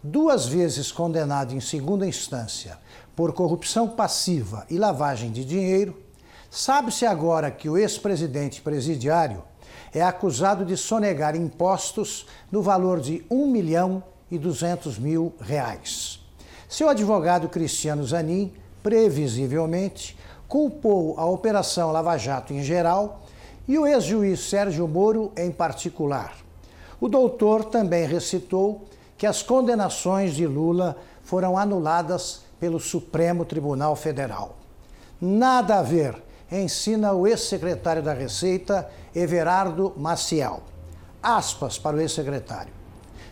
[0.00, 2.78] Duas vezes condenado em segunda instância
[3.16, 6.00] por corrupção passiva e lavagem de dinheiro,
[6.48, 9.42] sabe-se agora que o ex-presidente presidiário
[9.92, 16.20] é acusado de sonegar impostos no valor de 1 milhão e 200 mil reais.
[16.68, 20.16] Seu advogado Cristiano Zanin, previsivelmente,
[20.46, 23.24] culpou a Operação Lava Jato em geral
[23.66, 26.43] e o ex-juiz Sérgio Moro em particular.
[27.04, 28.88] O doutor também recitou
[29.18, 34.56] que as condenações de Lula foram anuladas pelo Supremo Tribunal Federal.
[35.20, 36.16] Nada a ver,
[36.50, 40.62] ensina o ex-secretário da Receita, Everardo Maciel.
[41.22, 42.72] Aspas para o ex-secretário.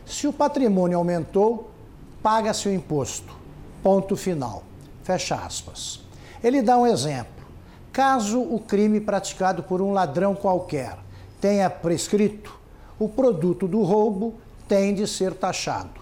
[0.05, 1.71] Se o patrimônio aumentou,
[2.23, 3.35] paga-se o imposto.
[3.83, 4.65] Ponto final.
[5.03, 6.03] Fecha aspas.
[6.45, 7.47] Ele dá um exemplo.
[7.91, 10.99] Caso o crime praticado por um ladrão qualquer
[11.41, 12.61] tenha prescrito,
[13.05, 14.35] o produto do roubo
[14.69, 16.01] tem de ser taxado.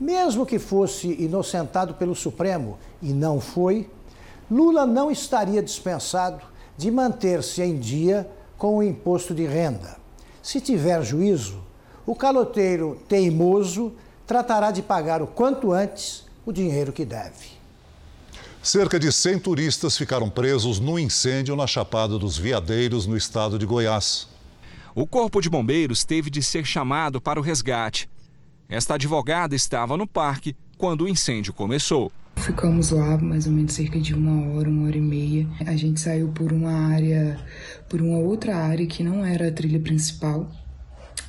[0.00, 3.88] Mesmo que fosse inocentado pelo Supremo, e não foi,
[4.50, 6.42] Lula não estaria dispensado
[6.76, 9.96] de manter-se em dia com o imposto de renda.
[10.42, 11.62] Se tiver juízo,
[12.06, 13.92] o caloteiro teimoso
[14.26, 17.52] tratará de pagar o quanto antes o dinheiro que deve.
[18.62, 23.66] Cerca de 100 turistas ficaram presos no incêndio na Chapada dos Veadeiros, no estado de
[23.66, 24.31] Goiás.
[24.94, 28.10] O Corpo de Bombeiros teve de ser chamado para o resgate.
[28.68, 32.12] Esta advogada estava no parque quando o incêndio começou.
[32.36, 35.48] Ficamos lá mais ou menos cerca de uma hora, uma hora e meia.
[35.66, 37.40] A gente saiu por uma área,
[37.88, 40.46] por uma outra área que não era a trilha principal.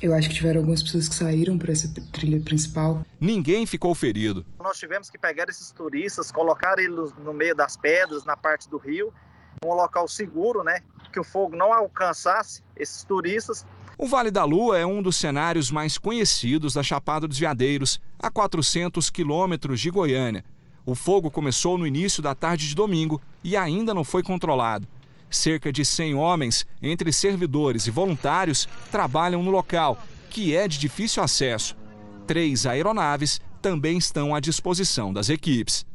[0.02, 3.02] Eu acho que tiveram algumas pessoas que saíram por essa trilha principal.
[3.18, 4.44] Ninguém ficou ferido.
[4.62, 8.76] Nós tivemos que pegar esses turistas, colocar eles no meio das pedras, na parte do
[8.76, 9.10] rio,
[9.64, 10.80] um local seguro, né?
[11.14, 13.64] Que o fogo não alcançasse esses turistas.
[13.96, 18.28] O Vale da Lua é um dos cenários mais conhecidos da Chapada dos Veadeiros, a
[18.28, 20.44] 400 quilômetros de Goiânia.
[20.84, 24.88] O fogo começou no início da tarde de domingo e ainda não foi controlado.
[25.30, 29.96] Cerca de 100 homens, entre servidores e voluntários, trabalham no local,
[30.30, 31.76] que é de difícil acesso.
[32.26, 35.86] Três aeronaves também estão à disposição das equipes.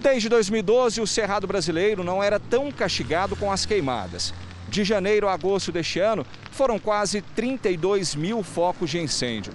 [0.00, 4.32] Desde 2012, o Cerrado Brasileiro não era tão castigado com as queimadas.
[4.68, 9.52] De janeiro a agosto deste ano, foram quase 32 mil focos de incêndio.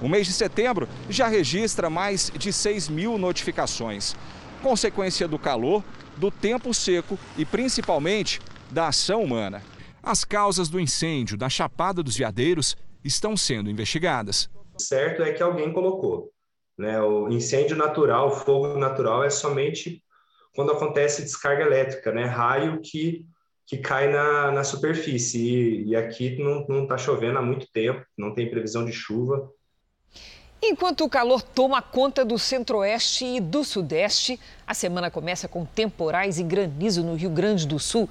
[0.00, 4.14] O mês de setembro já registra mais de 6 mil notificações.
[4.62, 5.82] Consequência do calor,
[6.16, 8.40] do tempo seco e principalmente
[8.70, 9.62] da ação humana.
[10.02, 14.50] As causas do incêndio da Chapada dos Veadeiros estão sendo investigadas.
[14.78, 16.33] Certo é que alguém colocou.
[16.78, 17.00] Né?
[17.00, 20.02] O incêndio natural, o fogo natural, é somente
[20.54, 22.24] quando acontece descarga elétrica, né?
[22.24, 23.26] raio que,
[23.66, 25.38] que cai na, na superfície.
[25.38, 29.50] E, e aqui não está chovendo há muito tempo, não tem previsão de chuva.
[30.66, 36.38] Enquanto o calor toma conta do centro-oeste e do sudeste, a semana começa com temporais
[36.38, 38.08] e granizo no Rio Grande do Sul.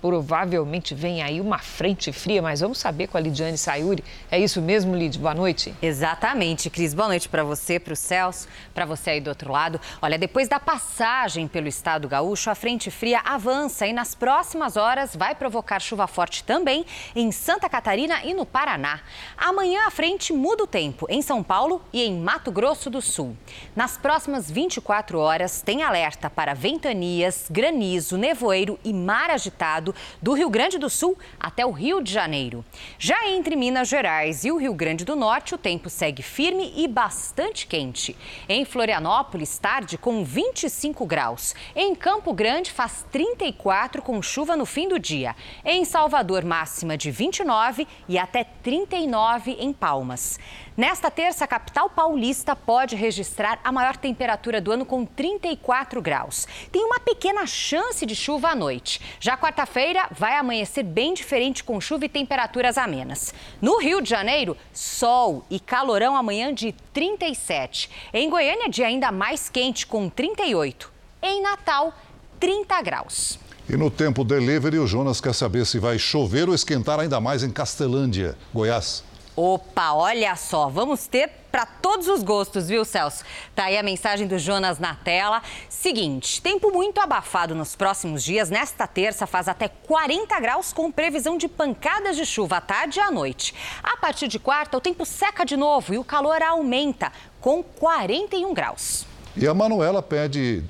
[0.00, 4.02] Provavelmente vem aí uma frente fria, mas vamos saber com a Lidiane Sayuri.
[4.30, 5.18] É isso mesmo, Lid?
[5.18, 5.74] Boa noite.
[5.82, 6.94] Exatamente, Cris.
[6.94, 9.78] Boa noite para você, para o Celso, para você aí do outro lado.
[10.00, 15.14] Olha, depois da passagem pelo estado gaúcho, a frente fria avança e nas próximas horas
[15.14, 19.00] vai provocar chuva forte também em Santa Catarina e no Paraná.
[19.36, 23.36] Amanhã a frente muda o tempo em São Paulo e em Mato Grosso do Sul.
[23.76, 29.89] Nas próximas 24 horas, tem alerta para ventanias, granizo, nevoeiro e mar agitado
[30.20, 32.64] do Rio Grande do Sul até o Rio de Janeiro.
[32.98, 36.86] Já entre Minas Gerais e o Rio Grande do Norte, o tempo segue firme e
[36.86, 38.16] bastante quente.
[38.48, 41.54] Em Florianópolis, tarde com 25 graus.
[41.74, 45.34] Em Campo Grande, faz 34 com chuva no fim do dia.
[45.64, 50.38] Em Salvador, máxima de 29 e até 39 em Palmas.
[50.76, 56.46] Nesta terça, a capital paulista pode registrar a maior temperatura do ano com 34 graus.
[56.70, 59.00] Tem uma pequena chance de chuva à noite.
[59.18, 63.34] Já quarta-feira vai amanhecer bem diferente com chuva e temperaturas amenas.
[63.60, 67.90] No Rio de Janeiro, sol e calorão amanhã de 37.
[68.14, 70.90] Em Goiânia, dia ainda mais quente com 38.
[71.22, 71.92] Em Natal,
[72.38, 73.38] 30 graus.
[73.68, 77.42] E no tempo delivery, o Jonas quer saber se vai chover ou esquentar ainda mais
[77.42, 79.04] em Castelândia, Goiás.
[79.36, 83.24] Opa, olha só, vamos ter para todos os gostos, viu, Celso?
[83.54, 85.42] Tá aí a mensagem do Jonas na tela.
[85.68, 88.50] Seguinte, tempo muito abafado nos próximos dias.
[88.50, 93.02] Nesta terça faz até 40 graus com previsão de pancadas de chuva à tarde e
[93.02, 93.54] à noite.
[93.82, 98.52] A partir de quarta, o tempo seca de novo e o calor aumenta com 41
[98.52, 99.06] graus.
[99.36, 100.62] E a Manuela pede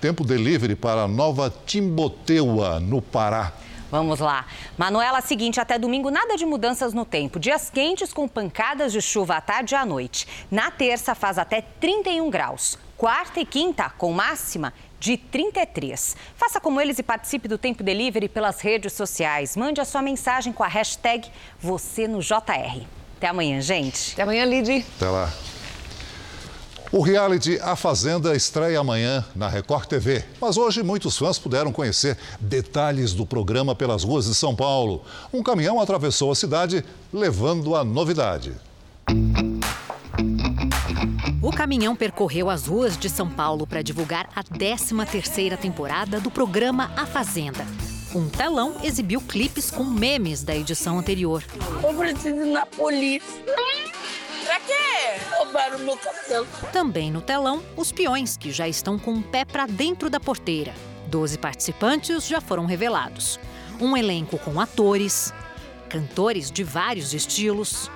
[0.00, 3.52] tempo delivery para Nova Timboteua, no Pará.
[3.90, 4.46] Vamos lá.
[4.76, 7.40] Manuela, seguinte, até domingo nada de mudanças no tempo.
[7.40, 10.26] Dias quentes com pancadas de chuva à tarde e à noite.
[10.50, 12.78] Na terça faz até 31 graus.
[12.96, 16.16] Quarta e quinta com máxima de 33.
[16.36, 19.56] Faça como eles e participe do Tempo Delivery pelas redes sociais.
[19.56, 21.30] Mande a sua mensagem com a hashtag
[21.60, 22.84] você no JR.
[23.16, 24.12] Até amanhã, gente.
[24.12, 24.84] Até amanhã, Lid.
[24.96, 25.32] Até lá.
[26.90, 30.24] O reality A Fazenda estreia amanhã na Record TV.
[30.40, 35.02] Mas hoje muitos fãs puderam conhecer detalhes do programa pelas ruas de São Paulo.
[35.30, 36.82] Um caminhão atravessou a cidade
[37.12, 38.54] levando a novidade.
[41.42, 46.90] O caminhão percorreu as ruas de São Paulo para divulgar a 13ª temporada do programa
[46.96, 47.66] A Fazenda.
[48.14, 51.44] Um telão exibiu clipes com memes da edição anterior.
[51.82, 53.44] Eu preciso ir na polícia.
[54.48, 55.20] Pra quê?
[55.36, 56.46] Roubaram meu cabelo.
[56.72, 60.72] Também no telão, os peões que já estão com o pé para dentro da porteira.
[61.06, 63.38] Doze participantes já foram revelados.
[63.78, 65.34] Um elenco com atores,
[65.90, 67.90] cantores de vários estilos,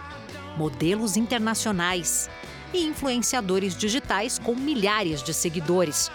[0.55, 2.29] modelos internacionais
[2.75, 6.11] e influenciadores digitais com milhares de seguidores.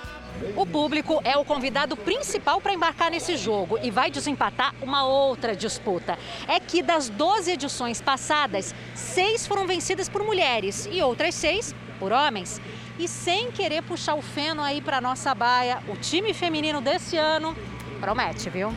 [0.55, 5.55] O público é o convidado principal para embarcar nesse jogo e vai desempatar uma outra
[5.55, 6.17] disputa.
[6.47, 12.11] É que das 12 edições passadas, seis foram vencidas por mulheres e outras seis por
[12.11, 12.61] homens.
[12.99, 17.55] E sem querer puxar o feno aí para nossa baia, o time feminino desse ano
[17.99, 18.73] promete, viu?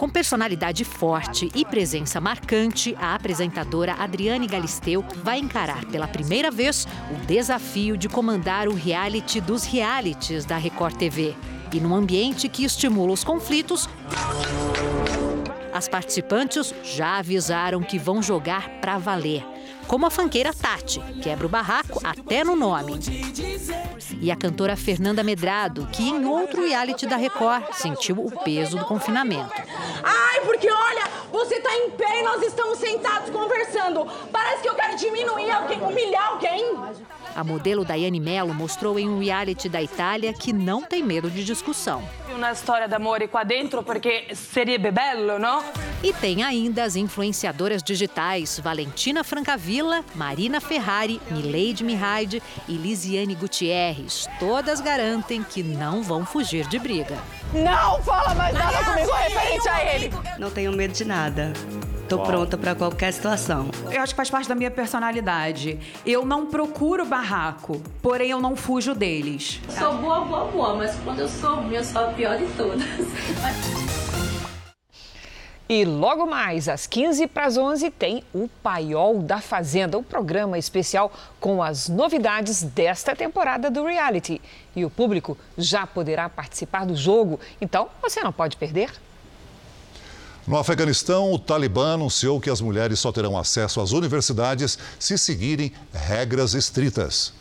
[0.00, 6.88] Com personalidade forte e presença marcante, a apresentadora Adriane Galisteu vai encarar pela primeira vez
[7.10, 11.36] o desafio de comandar o reality dos realities da Record TV.
[11.70, 13.90] E num ambiente que estimula os conflitos,
[15.70, 19.44] as participantes já avisaram que vão jogar para valer
[19.90, 23.00] como a fanqueira Tati, quebra o barraco até no nome.
[24.20, 28.84] E a cantora Fernanda Medrado, que em outro reality da Record sentiu o peso do
[28.84, 29.52] confinamento.
[30.00, 34.06] Ai, porque olha, você está em pé e nós estamos sentados conversando.
[34.30, 36.72] Parece que eu quero diminuir alguém, humilhar alguém.
[37.34, 41.44] A modelo Daiane Mello mostrou em um reality da Itália que não tem medo de
[41.44, 42.02] discussão.
[42.34, 45.62] Uma história de amor qua dentro porque seria bello, não?
[46.02, 54.26] E tem ainda as influenciadoras digitais Valentina Francavilla, Marina Ferrari, Mileide Mihaide e Lisiane Gutierrez.
[54.38, 57.18] Todas garantem que não vão fugir de briga.
[57.52, 60.10] Não fala mais nada comigo referente a ele.
[60.38, 61.52] Não tenho medo de nada.
[62.10, 63.70] Tô pronta para qualquer situação.
[63.88, 65.78] Eu acho que faz parte da minha personalidade.
[66.04, 69.60] Eu não procuro barraco, porém eu não fujo deles.
[69.68, 72.82] Sou boa, boa, boa, mas quando eu sou ruim, eu sou a pior de todas.
[75.68, 80.02] E logo mais, às 15 para as 11, tem o Paiol da Fazenda, o um
[80.02, 84.42] programa especial com as novidades desta temporada do reality.
[84.74, 88.90] E o público já poderá participar do jogo, então você não pode perder.
[90.46, 95.72] No Afeganistão, o Talibã anunciou que as mulheres só terão acesso às universidades se seguirem
[95.92, 97.32] regras estritas.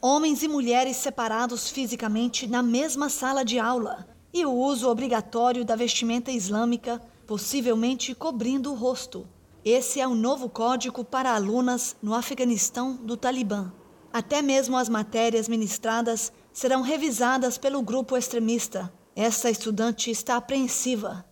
[0.00, 5.76] Homens e mulheres separados fisicamente na mesma sala de aula e o uso obrigatório da
[5.76, 9.26] vestimenta islâmica, possivelmente cobrindo o rosto.
[9.64, 13.70] Esse é o novo código para alunas no Afeganistão do Talibã.
[14.12, 18.92] Até mesmo as matérias ministradas serão revisadas pelo grupo extremista.
[19.14, 21.24] Essa estudante está apreensiva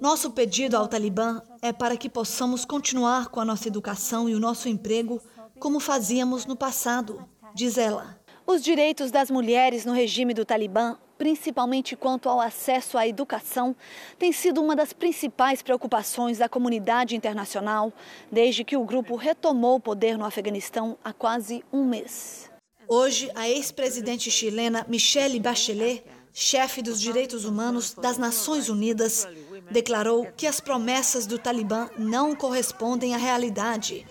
[0.00, 4.40] nosso pedido ao Talibã é para que possamos continuar com a nossa educação e o
[4.40, 5.20] nosso emprego
[5.58, 8.18] como fazíamos no passado, diz ela.
[8.46, 13.74] Os direitos das mulheres no regime do Talibã, principalmente quanto ao acesso à educação,
[14.18, 17.92] têm sido uma das principais preocupações da comunidade internacional
[18.30, 22.48] desde que o grupo retomou o poder no Afeganistão há quase um mês.
[22.86, 29.26] Hoje, a ex-presidente chilena Michelle Bachelet, chefe dos direitos humanos das Nações Unidas,
[29.70, 34.06] declarou que as promessas do Talibã não correspondem à realidade,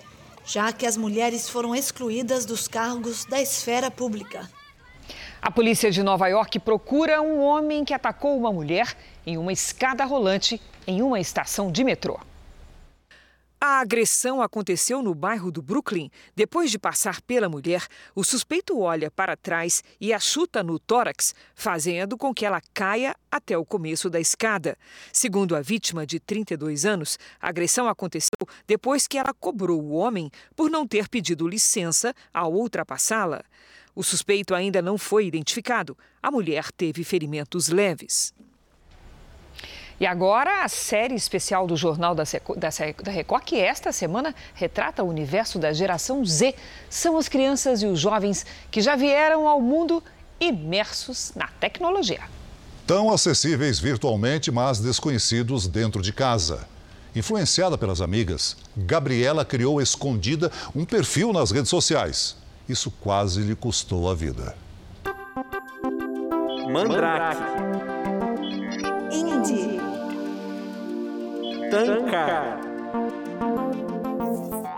[0.45, 4.49] já que as mulheres foram excluídas dos cargos da esfera pública.
[5.41, 8.95] A polícia de Nova York procura um homem que atacou uma mulher
[9.25, 12.19] em uma escada rolante em uma estação de metrô.
[13.59, 16.11] A agressão aconteceu no bairro do Brooklyn.
[16.35, 21.33] Depois de passar pela mulher, o suspeito olha para trás e a chuta no tórax,
[21.55, 24.77] fazendo com que ela caia até o começo da escada.
[25.11, 30.29] Segundo a vítima de 32 anos, a agressão aconteceu depois que ela cobrou o homem
[30.55, 33.43] por não ter pedido licença ao ultrapassá-la.
[33.95, 35.97] O suspeito ainda não foi identificado.
[36.21, 38.35] A mulher teve ferimentos leves.
[39.99, 45.09] E agora a série especial do Jornal da, da Record, que esta semana retrata o
[45.09, 46.53] universo da geração Z.
[46.89, 50.03] São as crianças e os jovens que já vieram ao mundo
[50.39, 52.21] imersos na tecnologia.
[52.85, 56.67] Tão acessíveis virtualmente, mas desconhecidos dentro de casa.
[57.15, 62.37] Influenciada pelas amigas, Gabriela criou escondida um perfil nas redes sociais.
[62.69, 64.55] Isso quase lhe custou a vida.
[66.69, 67.41] Mandrake.
[69.11, 69.76] Indie.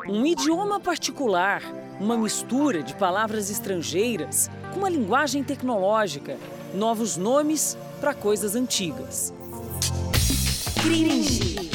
[0.07, 1.61] Um idioma particular,
[1.99, 6.35] uma mistura de palavras estrangeiras com uma linguagem tecnológica,
[6.73, 9.31] novos nomes para coisas antigas.
[10.81, 11.69] Cringe.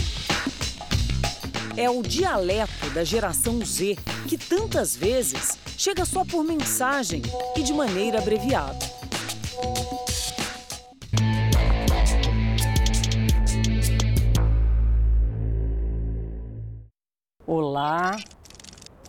[1.77, 3.97] É o dialeto da geração Z
[4.27, 7.23] que tantas vezes chega só por mensagem
[7.57, 8.94] e de maneira abreviada.
[17.77, 18.13] Olá,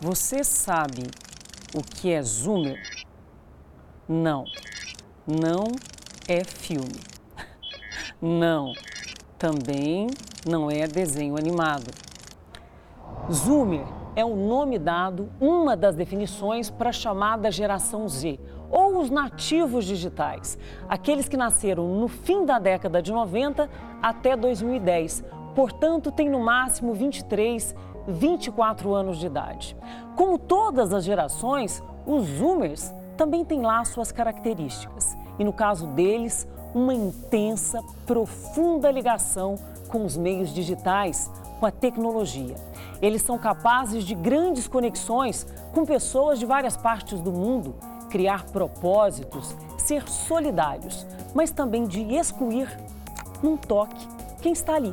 [0.02, 1.04] você sabe
[1.72, 2.76] o que é Zoomer?
[4.08, 4.44] Não,
[5.24, 5.66] não
[6.26, 6.98] é filme.
[8.20, 8.72] Não,
[9.38, 10.08] também
[10.44, 11.92] não é desenho animado.
[13.30, 13.86] Zoomer
[14.16, 19.84] é o nome dado, uma das definições para a chamada geração Z, ou os nativos
[19.84, 20.58] digitais,
[20.88, 23.70] aqueles que nasceram no fim da década de 90
[24.02, 25.22] até 2010,
[25.54, 27.72] portanto, tem no máximo 23,
[28.06, 29.76] 24 anos de idade.
[30.14, 35.16] Como todas as gerações, os Zoomers também têm lá suas características.
[35.38, 39.56] E no caso deles, uma intensa, profunda ligação
[39.88, 42.54] com os meios digitais, com a tecnologia.
[43.00, 47.74] Eles são capazes de grandes conexões com pessoas de várias partes do mundo,
[48.10, 52.68] criar propósitos, ser solidários, mas também de excluir,
[53.42, 54.08] num toque,
[54.40, 54.92] quem está ali,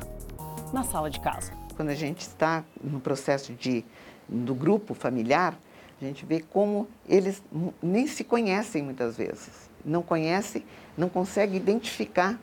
[0.74, 3.84] na sala de casa quando a gente está no processo de,
[4.28, 5.58] do grupo familiar,
[6.02, 7.42] a gente vê como eles
[7.82, 9.70] nem se conhecem muitas vezes.
[9.86, 10.66] Não conhece,
[10.98, 12.34] não consegue identificar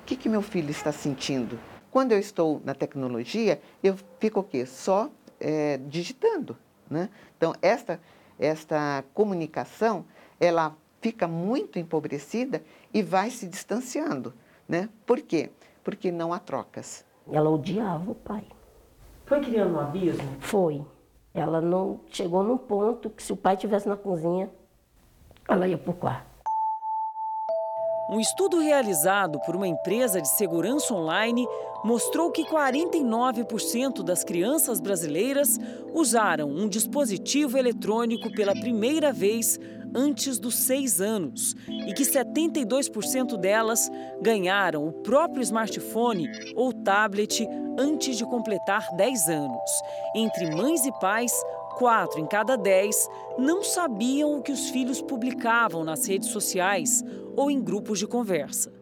[0.00, 1.58] o que, que meu filho está sentindo.
[1.90, 4.66] Quando eu estou na tecnologia, eu fico o quê?
[4.66, 6.56] Só é, digitando.
[6.90, 7.08] Né?
[7.36, 8.00] Então, esta,
[8.38, 10.04] esta comunicação,
[10.40, 12.62] ela fica muito empobrecida
[12.92, 14.32] e vai se distanciando.
[14.68, 14.88] Né?
[15.04, 15.50] Por quê?
[15.82, 17.04] Porque não há trocas.
[17.30, 18.44] Ela odiava o pai.
[19.26, 20.36] Foi criando um abismo?
[20.40, 20.84] Foi.
[21.32, 24.50] Ela não chegou num ponto que se o pai estivesse na cozinha,
[25.48, 26.34] ela ia para o quarto.
[28.10, 31.46] Um estudo realizado por uma empresa de segurança online
[31.82, 35.58] mostrou que 49% das crianças brasileiras
[35.94, 39.58] usaram um dispositivo eletrônico pela primeira vez
[39.94, 43.90] antes dos seis anos e que 72% delas
[44.20, 47.46] ganharam o próprio smartphone ou tablet
[47.78, 49.70] antes de completar 10 anos.
[50.14, 51.32] Entre mães e pais,
[51.76, 57.02] quatro em cada dez não sabiam o que os filhos publicavam nas redes sociais
[57.36, 58.72] ou em grupos de conversa.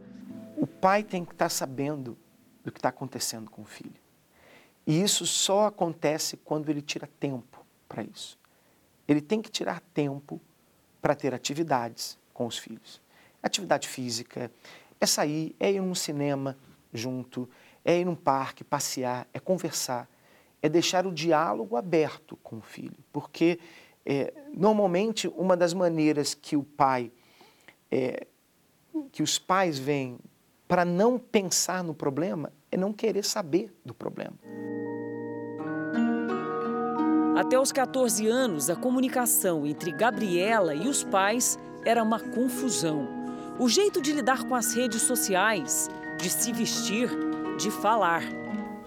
[0.57, 2.17] O pai tem que estar sabendo
[2.63, 4.01] do que está acontecendo com o filho.
[4.87, 8.39] E isso só acontece quando ele tira tempo para isso.
[9.07, 10.41] Ele tem que tirar tempo
[11.03, 13.03] para ter atividades com os filhos.
[13.43, 14.51] Atividade física,
[15.01, 16.57] é sair, é ir num cinema
[16.95, 17.51] junto,
[17.85, 20.09] é ir num parque, passear, é conversar,
[20.63, 22.97] é deixar o diálogo aberto com o filho.
[23.13, 23.59] Porque,
[24.07, 27.11] é, normalmente, uma das maneiras que o pai,
[27.91, 28.27] é,
[29.11, 30.19] que os pais veem
[30.69, 34.39] para não pensar no problema é não querer saber do problema.
[37.43, 43.09] Até os 14 anos, a comunicação entre Gabriela e os pais era uma confusão.
[43.59, 47.11] O jeito de lidar com as redes sociais, de se vestir,
[47.59, 48.23] de falar.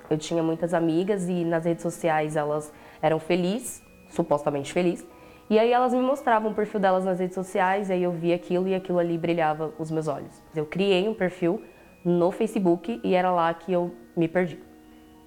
[0.09, 5.05] Eu tinha muitas amigas e nas redes sociais elas eram felizes, supostamente felizes.
[5.49, 8.35] E aí elas me mostravam o perfil delas nas redes sociais, e aí eu via
[8.35, 10.41] aquilo e aquilo ali brilhava os meus olhos.
[10.55, 11.61] Eu criei um perfil
[12.05, 14.57] no Facebook e era lá que eu me perdi.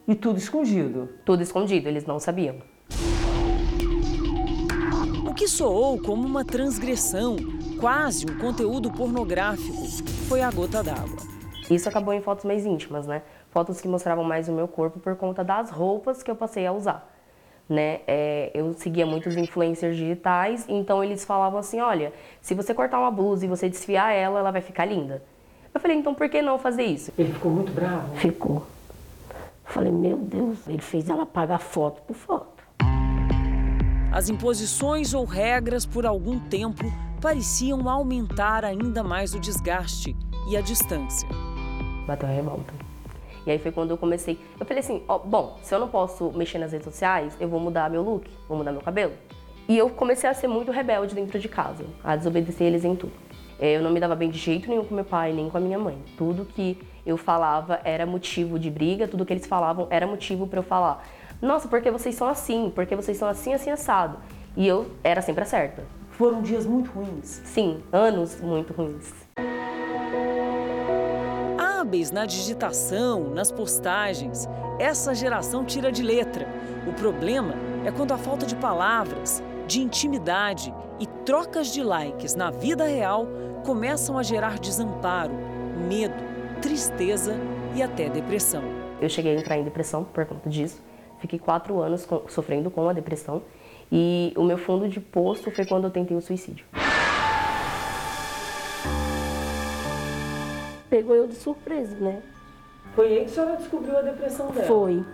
[0.09, 1.11] E tudo escondido?
[1.26, 2.57] Tudo escondido, eles não sabiam.
[5.39, 7.36] O que soou como uma transgressão,
[7.78, 9.86] quase um conteúdo pornográfico,
[10.28, 11.16] foi a gota d'água.
[11.70, 13.22] Isso acabou em fotos mais íntimas, né?
[13.53, 16.72] Fotos que mostravam mais o meu corpo por conta das roupas que eu passei a
[16.72, 17.09] usar.
[17.68, 18.01] Né?
[18.09, 22.12] É, eu seguia muitos influencers digitais, então eles falavam assim: olha,
[22.43, 25.22] se você cortar uma blusa e você desfiar ela, ela vai ficar linda.
[25.72, 27.12] Eu falei: então por que não fazer isso?
[27.16, 28.16] Ele ficou muito bravo?
[28.16, 28.57] Ficou.
[28.57, 32.58] Eu falei: meu Deus, ele fez ela pagar foto por foto.
[34.13, 36.85] As imposições ou regras por algum tempo
[37.21, 40.17] pareciam aumentar ainda mais o desgaste
[40.51, 41.29] e a distância
[42.09, 42.73] bateu a revolta.
[43.47, 44.41] E aí foi quando eu comecei.
[44.59, 47.61] Eu falei assim: ó, bom, se eu não posso mexer nas redes sociais, eu vou
[47.61, 49.13] mudar meu look, vou mudar meu cabelo.
[49.69, 53.13] E eu comecei a ser muito rebelde dentro de casa, a desobedecer eles em tudo.
[53.61, 55.61] É, eu não me dava bem de jeito nenhum com meu pai, nem com a
[55.61, 55.99] minha mãe.
[56.17, 60.61] Tudo que eu falava era motivo de briga, tudo que eles falavam era motivo para
[60.61, 61.07] eu falar.
[61.41, 64.18] Nossa, porque vocês são assim, porque vocês são assim, assim, assado.
[64.57, 65.84] E eu era sempre a certa.
[66.11, 67.41] Foram dias muito ruins?
[67.45, 69.12] Sim, anos muito ruins
[71.89, 74.47] hábeis na digitação, nas postagens.
[74.78, 76.47] Essa geração tira de letra.
[76.86, 82.51] O problema é quando a falta de palavras, de intimidade e trocas de likes na
[82.51, 83.26] vida real
[83.64, 85.32] começam a gerar desamparo,
[85.89, 86.22] medo,
[86.61, 87.34] tristeza
[87.74, 88.62] e até depressão.
[89.01, 90.88] Eu cheguei a entrar em depressão por conta disso.
[91.21, 93.43] Fiquei quatro anos com, sofrendo com a depressão.
[93.91, 96.64] E o meu fundo de poço foi quando eu tentei o suicídio.
[100.91, 102.23] Pegou eu de surpresa, né?
[102.95, 104.66] Foi aí que a senhora descobriu a depressão dela?
[104.66, 105.05] Foi.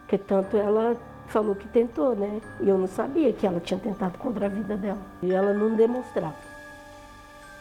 [0.00, 0.96] Porque tanto ela
[1.26, 2.40] falou que tentou, né?
[2.60, 5.00] E eu não sabia que ela tinha tentado contra a vida dela.
[5.22, 6.34] E ela não demonstrava.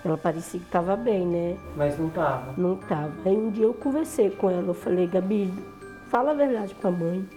[0.04, 1.58] Ela parecia que estava bem, né?
[1.76, 2.54] Mas não estava?
[2.56, 3.12] Não estava.
[3.26, 5.52] Aí um dia eu conversei com ela, eu falei, Gabi,
[6.16, 7.28] fala a verdade para a mãe.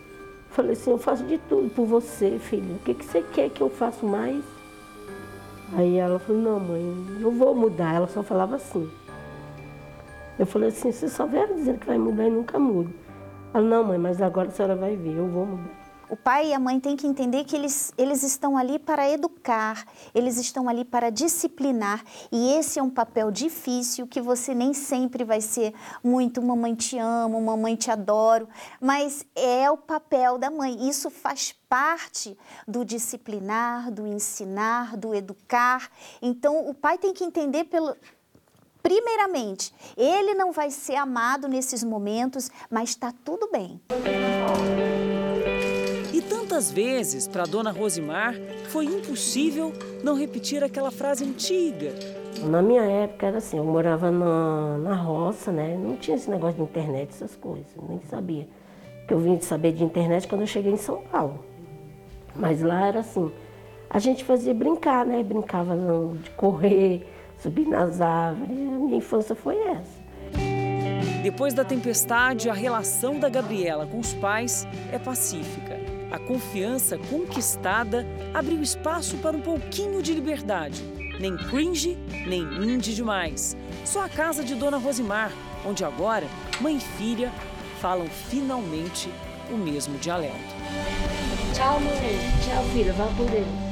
[0.51, 2.77] Falei assim, eu faço de tudo por você, filha.
[2.77, 4.45] O que, que você quer que eu faça mais?
[5.77, 7.97] Aí ela falou, não, mãe, eu vou mudar.
[7.97, 8.89] Ela só falava assim.
[10.39, 12.91] Eu falei assim, você só vier dizendo que vai mudar e nunca muda.
[13.53, 15.78] Ela, não, mãe, mas agora a senhora vai ver, eu vou mudar.
[16.11, 19.87] O pai e a mãe têm que entender que eles, eles estão ali para educar,
[20.15, 22.03] eles estão ali para disciplinar,
[22.33, 26.97] e esse é um papel difícil que você nem sempre vai ser muito mamãe te
[26.97, 28.49] amo, mamãe te adoro,
[28.81, 30.89] mas é o papel da mãe.
[30.89, 32.37] Isso faz parte
[32.67, 35.91] do disciplinar, do ensinar, do educar.
[36.23, 37.95] Então o pai tem que entender pelo,
[38.83, 43.79] primeiramente, ele não vai ser amado nesses momentos, mas está tudo bem.
[46.19, 48.35] E tantas vezes, para dona Rosimar,
[48.71, 51.95] foi impossível não repetir aquela frase antiga.
[52.43, 55.79] Na minha época era assim, eu morava na, na roça, né?
[55.81, 58.49] Não tinha esse negócio de internet, essas coisas, nem sabia.
[59.07, 61.39] Que eu vim de saber de internet quando eu cheguei em São Paulo.
[62.35, 63.31] Mas lá era assim,
[63.89, 65.23] a gente fazia brincar, né?
[65.23, 65.77] Brincava
[66.21, 67.07] de correr,
[67.39, 68.51] subir nas árvores.
[68.51, 70.09] A minha infância foi essa.
[71.23, 75.68] Depois da tempestade, a relação da Gabriela com os pais é pacífica.
[76.11, 80.83] A confiança conquistada abriu espaço para um pouquinho de liberdade.
[81.21, 83.57] Nem cringe, nem indie demais.
[83.85, 85.33] Só a casa de Dona Rosimar,
[85.67, 86.27] onde agora
[86.61, 87.33] mãe e filha
[87.81, 89.11] falam finalmente
[89.51, 90.35] o mesmo dialeto.
[91.55, 92.19] Tchau, mãe.
[92.45, 92.93] Tchau, filha.
[92.93, 93.68] Vá por Deus.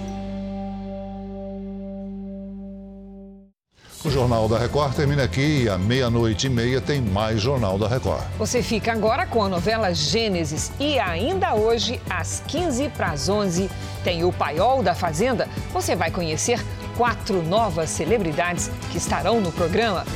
[4.06, 7.88] O Jornal da Record termina aqui e à meia-noite e meia tem mais Jornal da
[7.88, 8.22] Record.
[8.38, 13.68] Você fica agora com a novela Gênesis e ainda hoje, às 15 para as 11,
[14.04, 15.48] tem o Paiol da Fazenda.
[15.72, 16.64] Você vai conhecer
[16.96, 20.06] quatro novas celebridades que estarão no programa.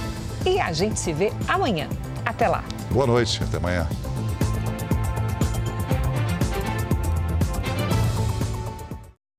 [0.47, 1.89] E a gente se vê amanhã.
[2.25, 2.63] Até lá.
[2.93, 3.89] Boa noite, até amanhã.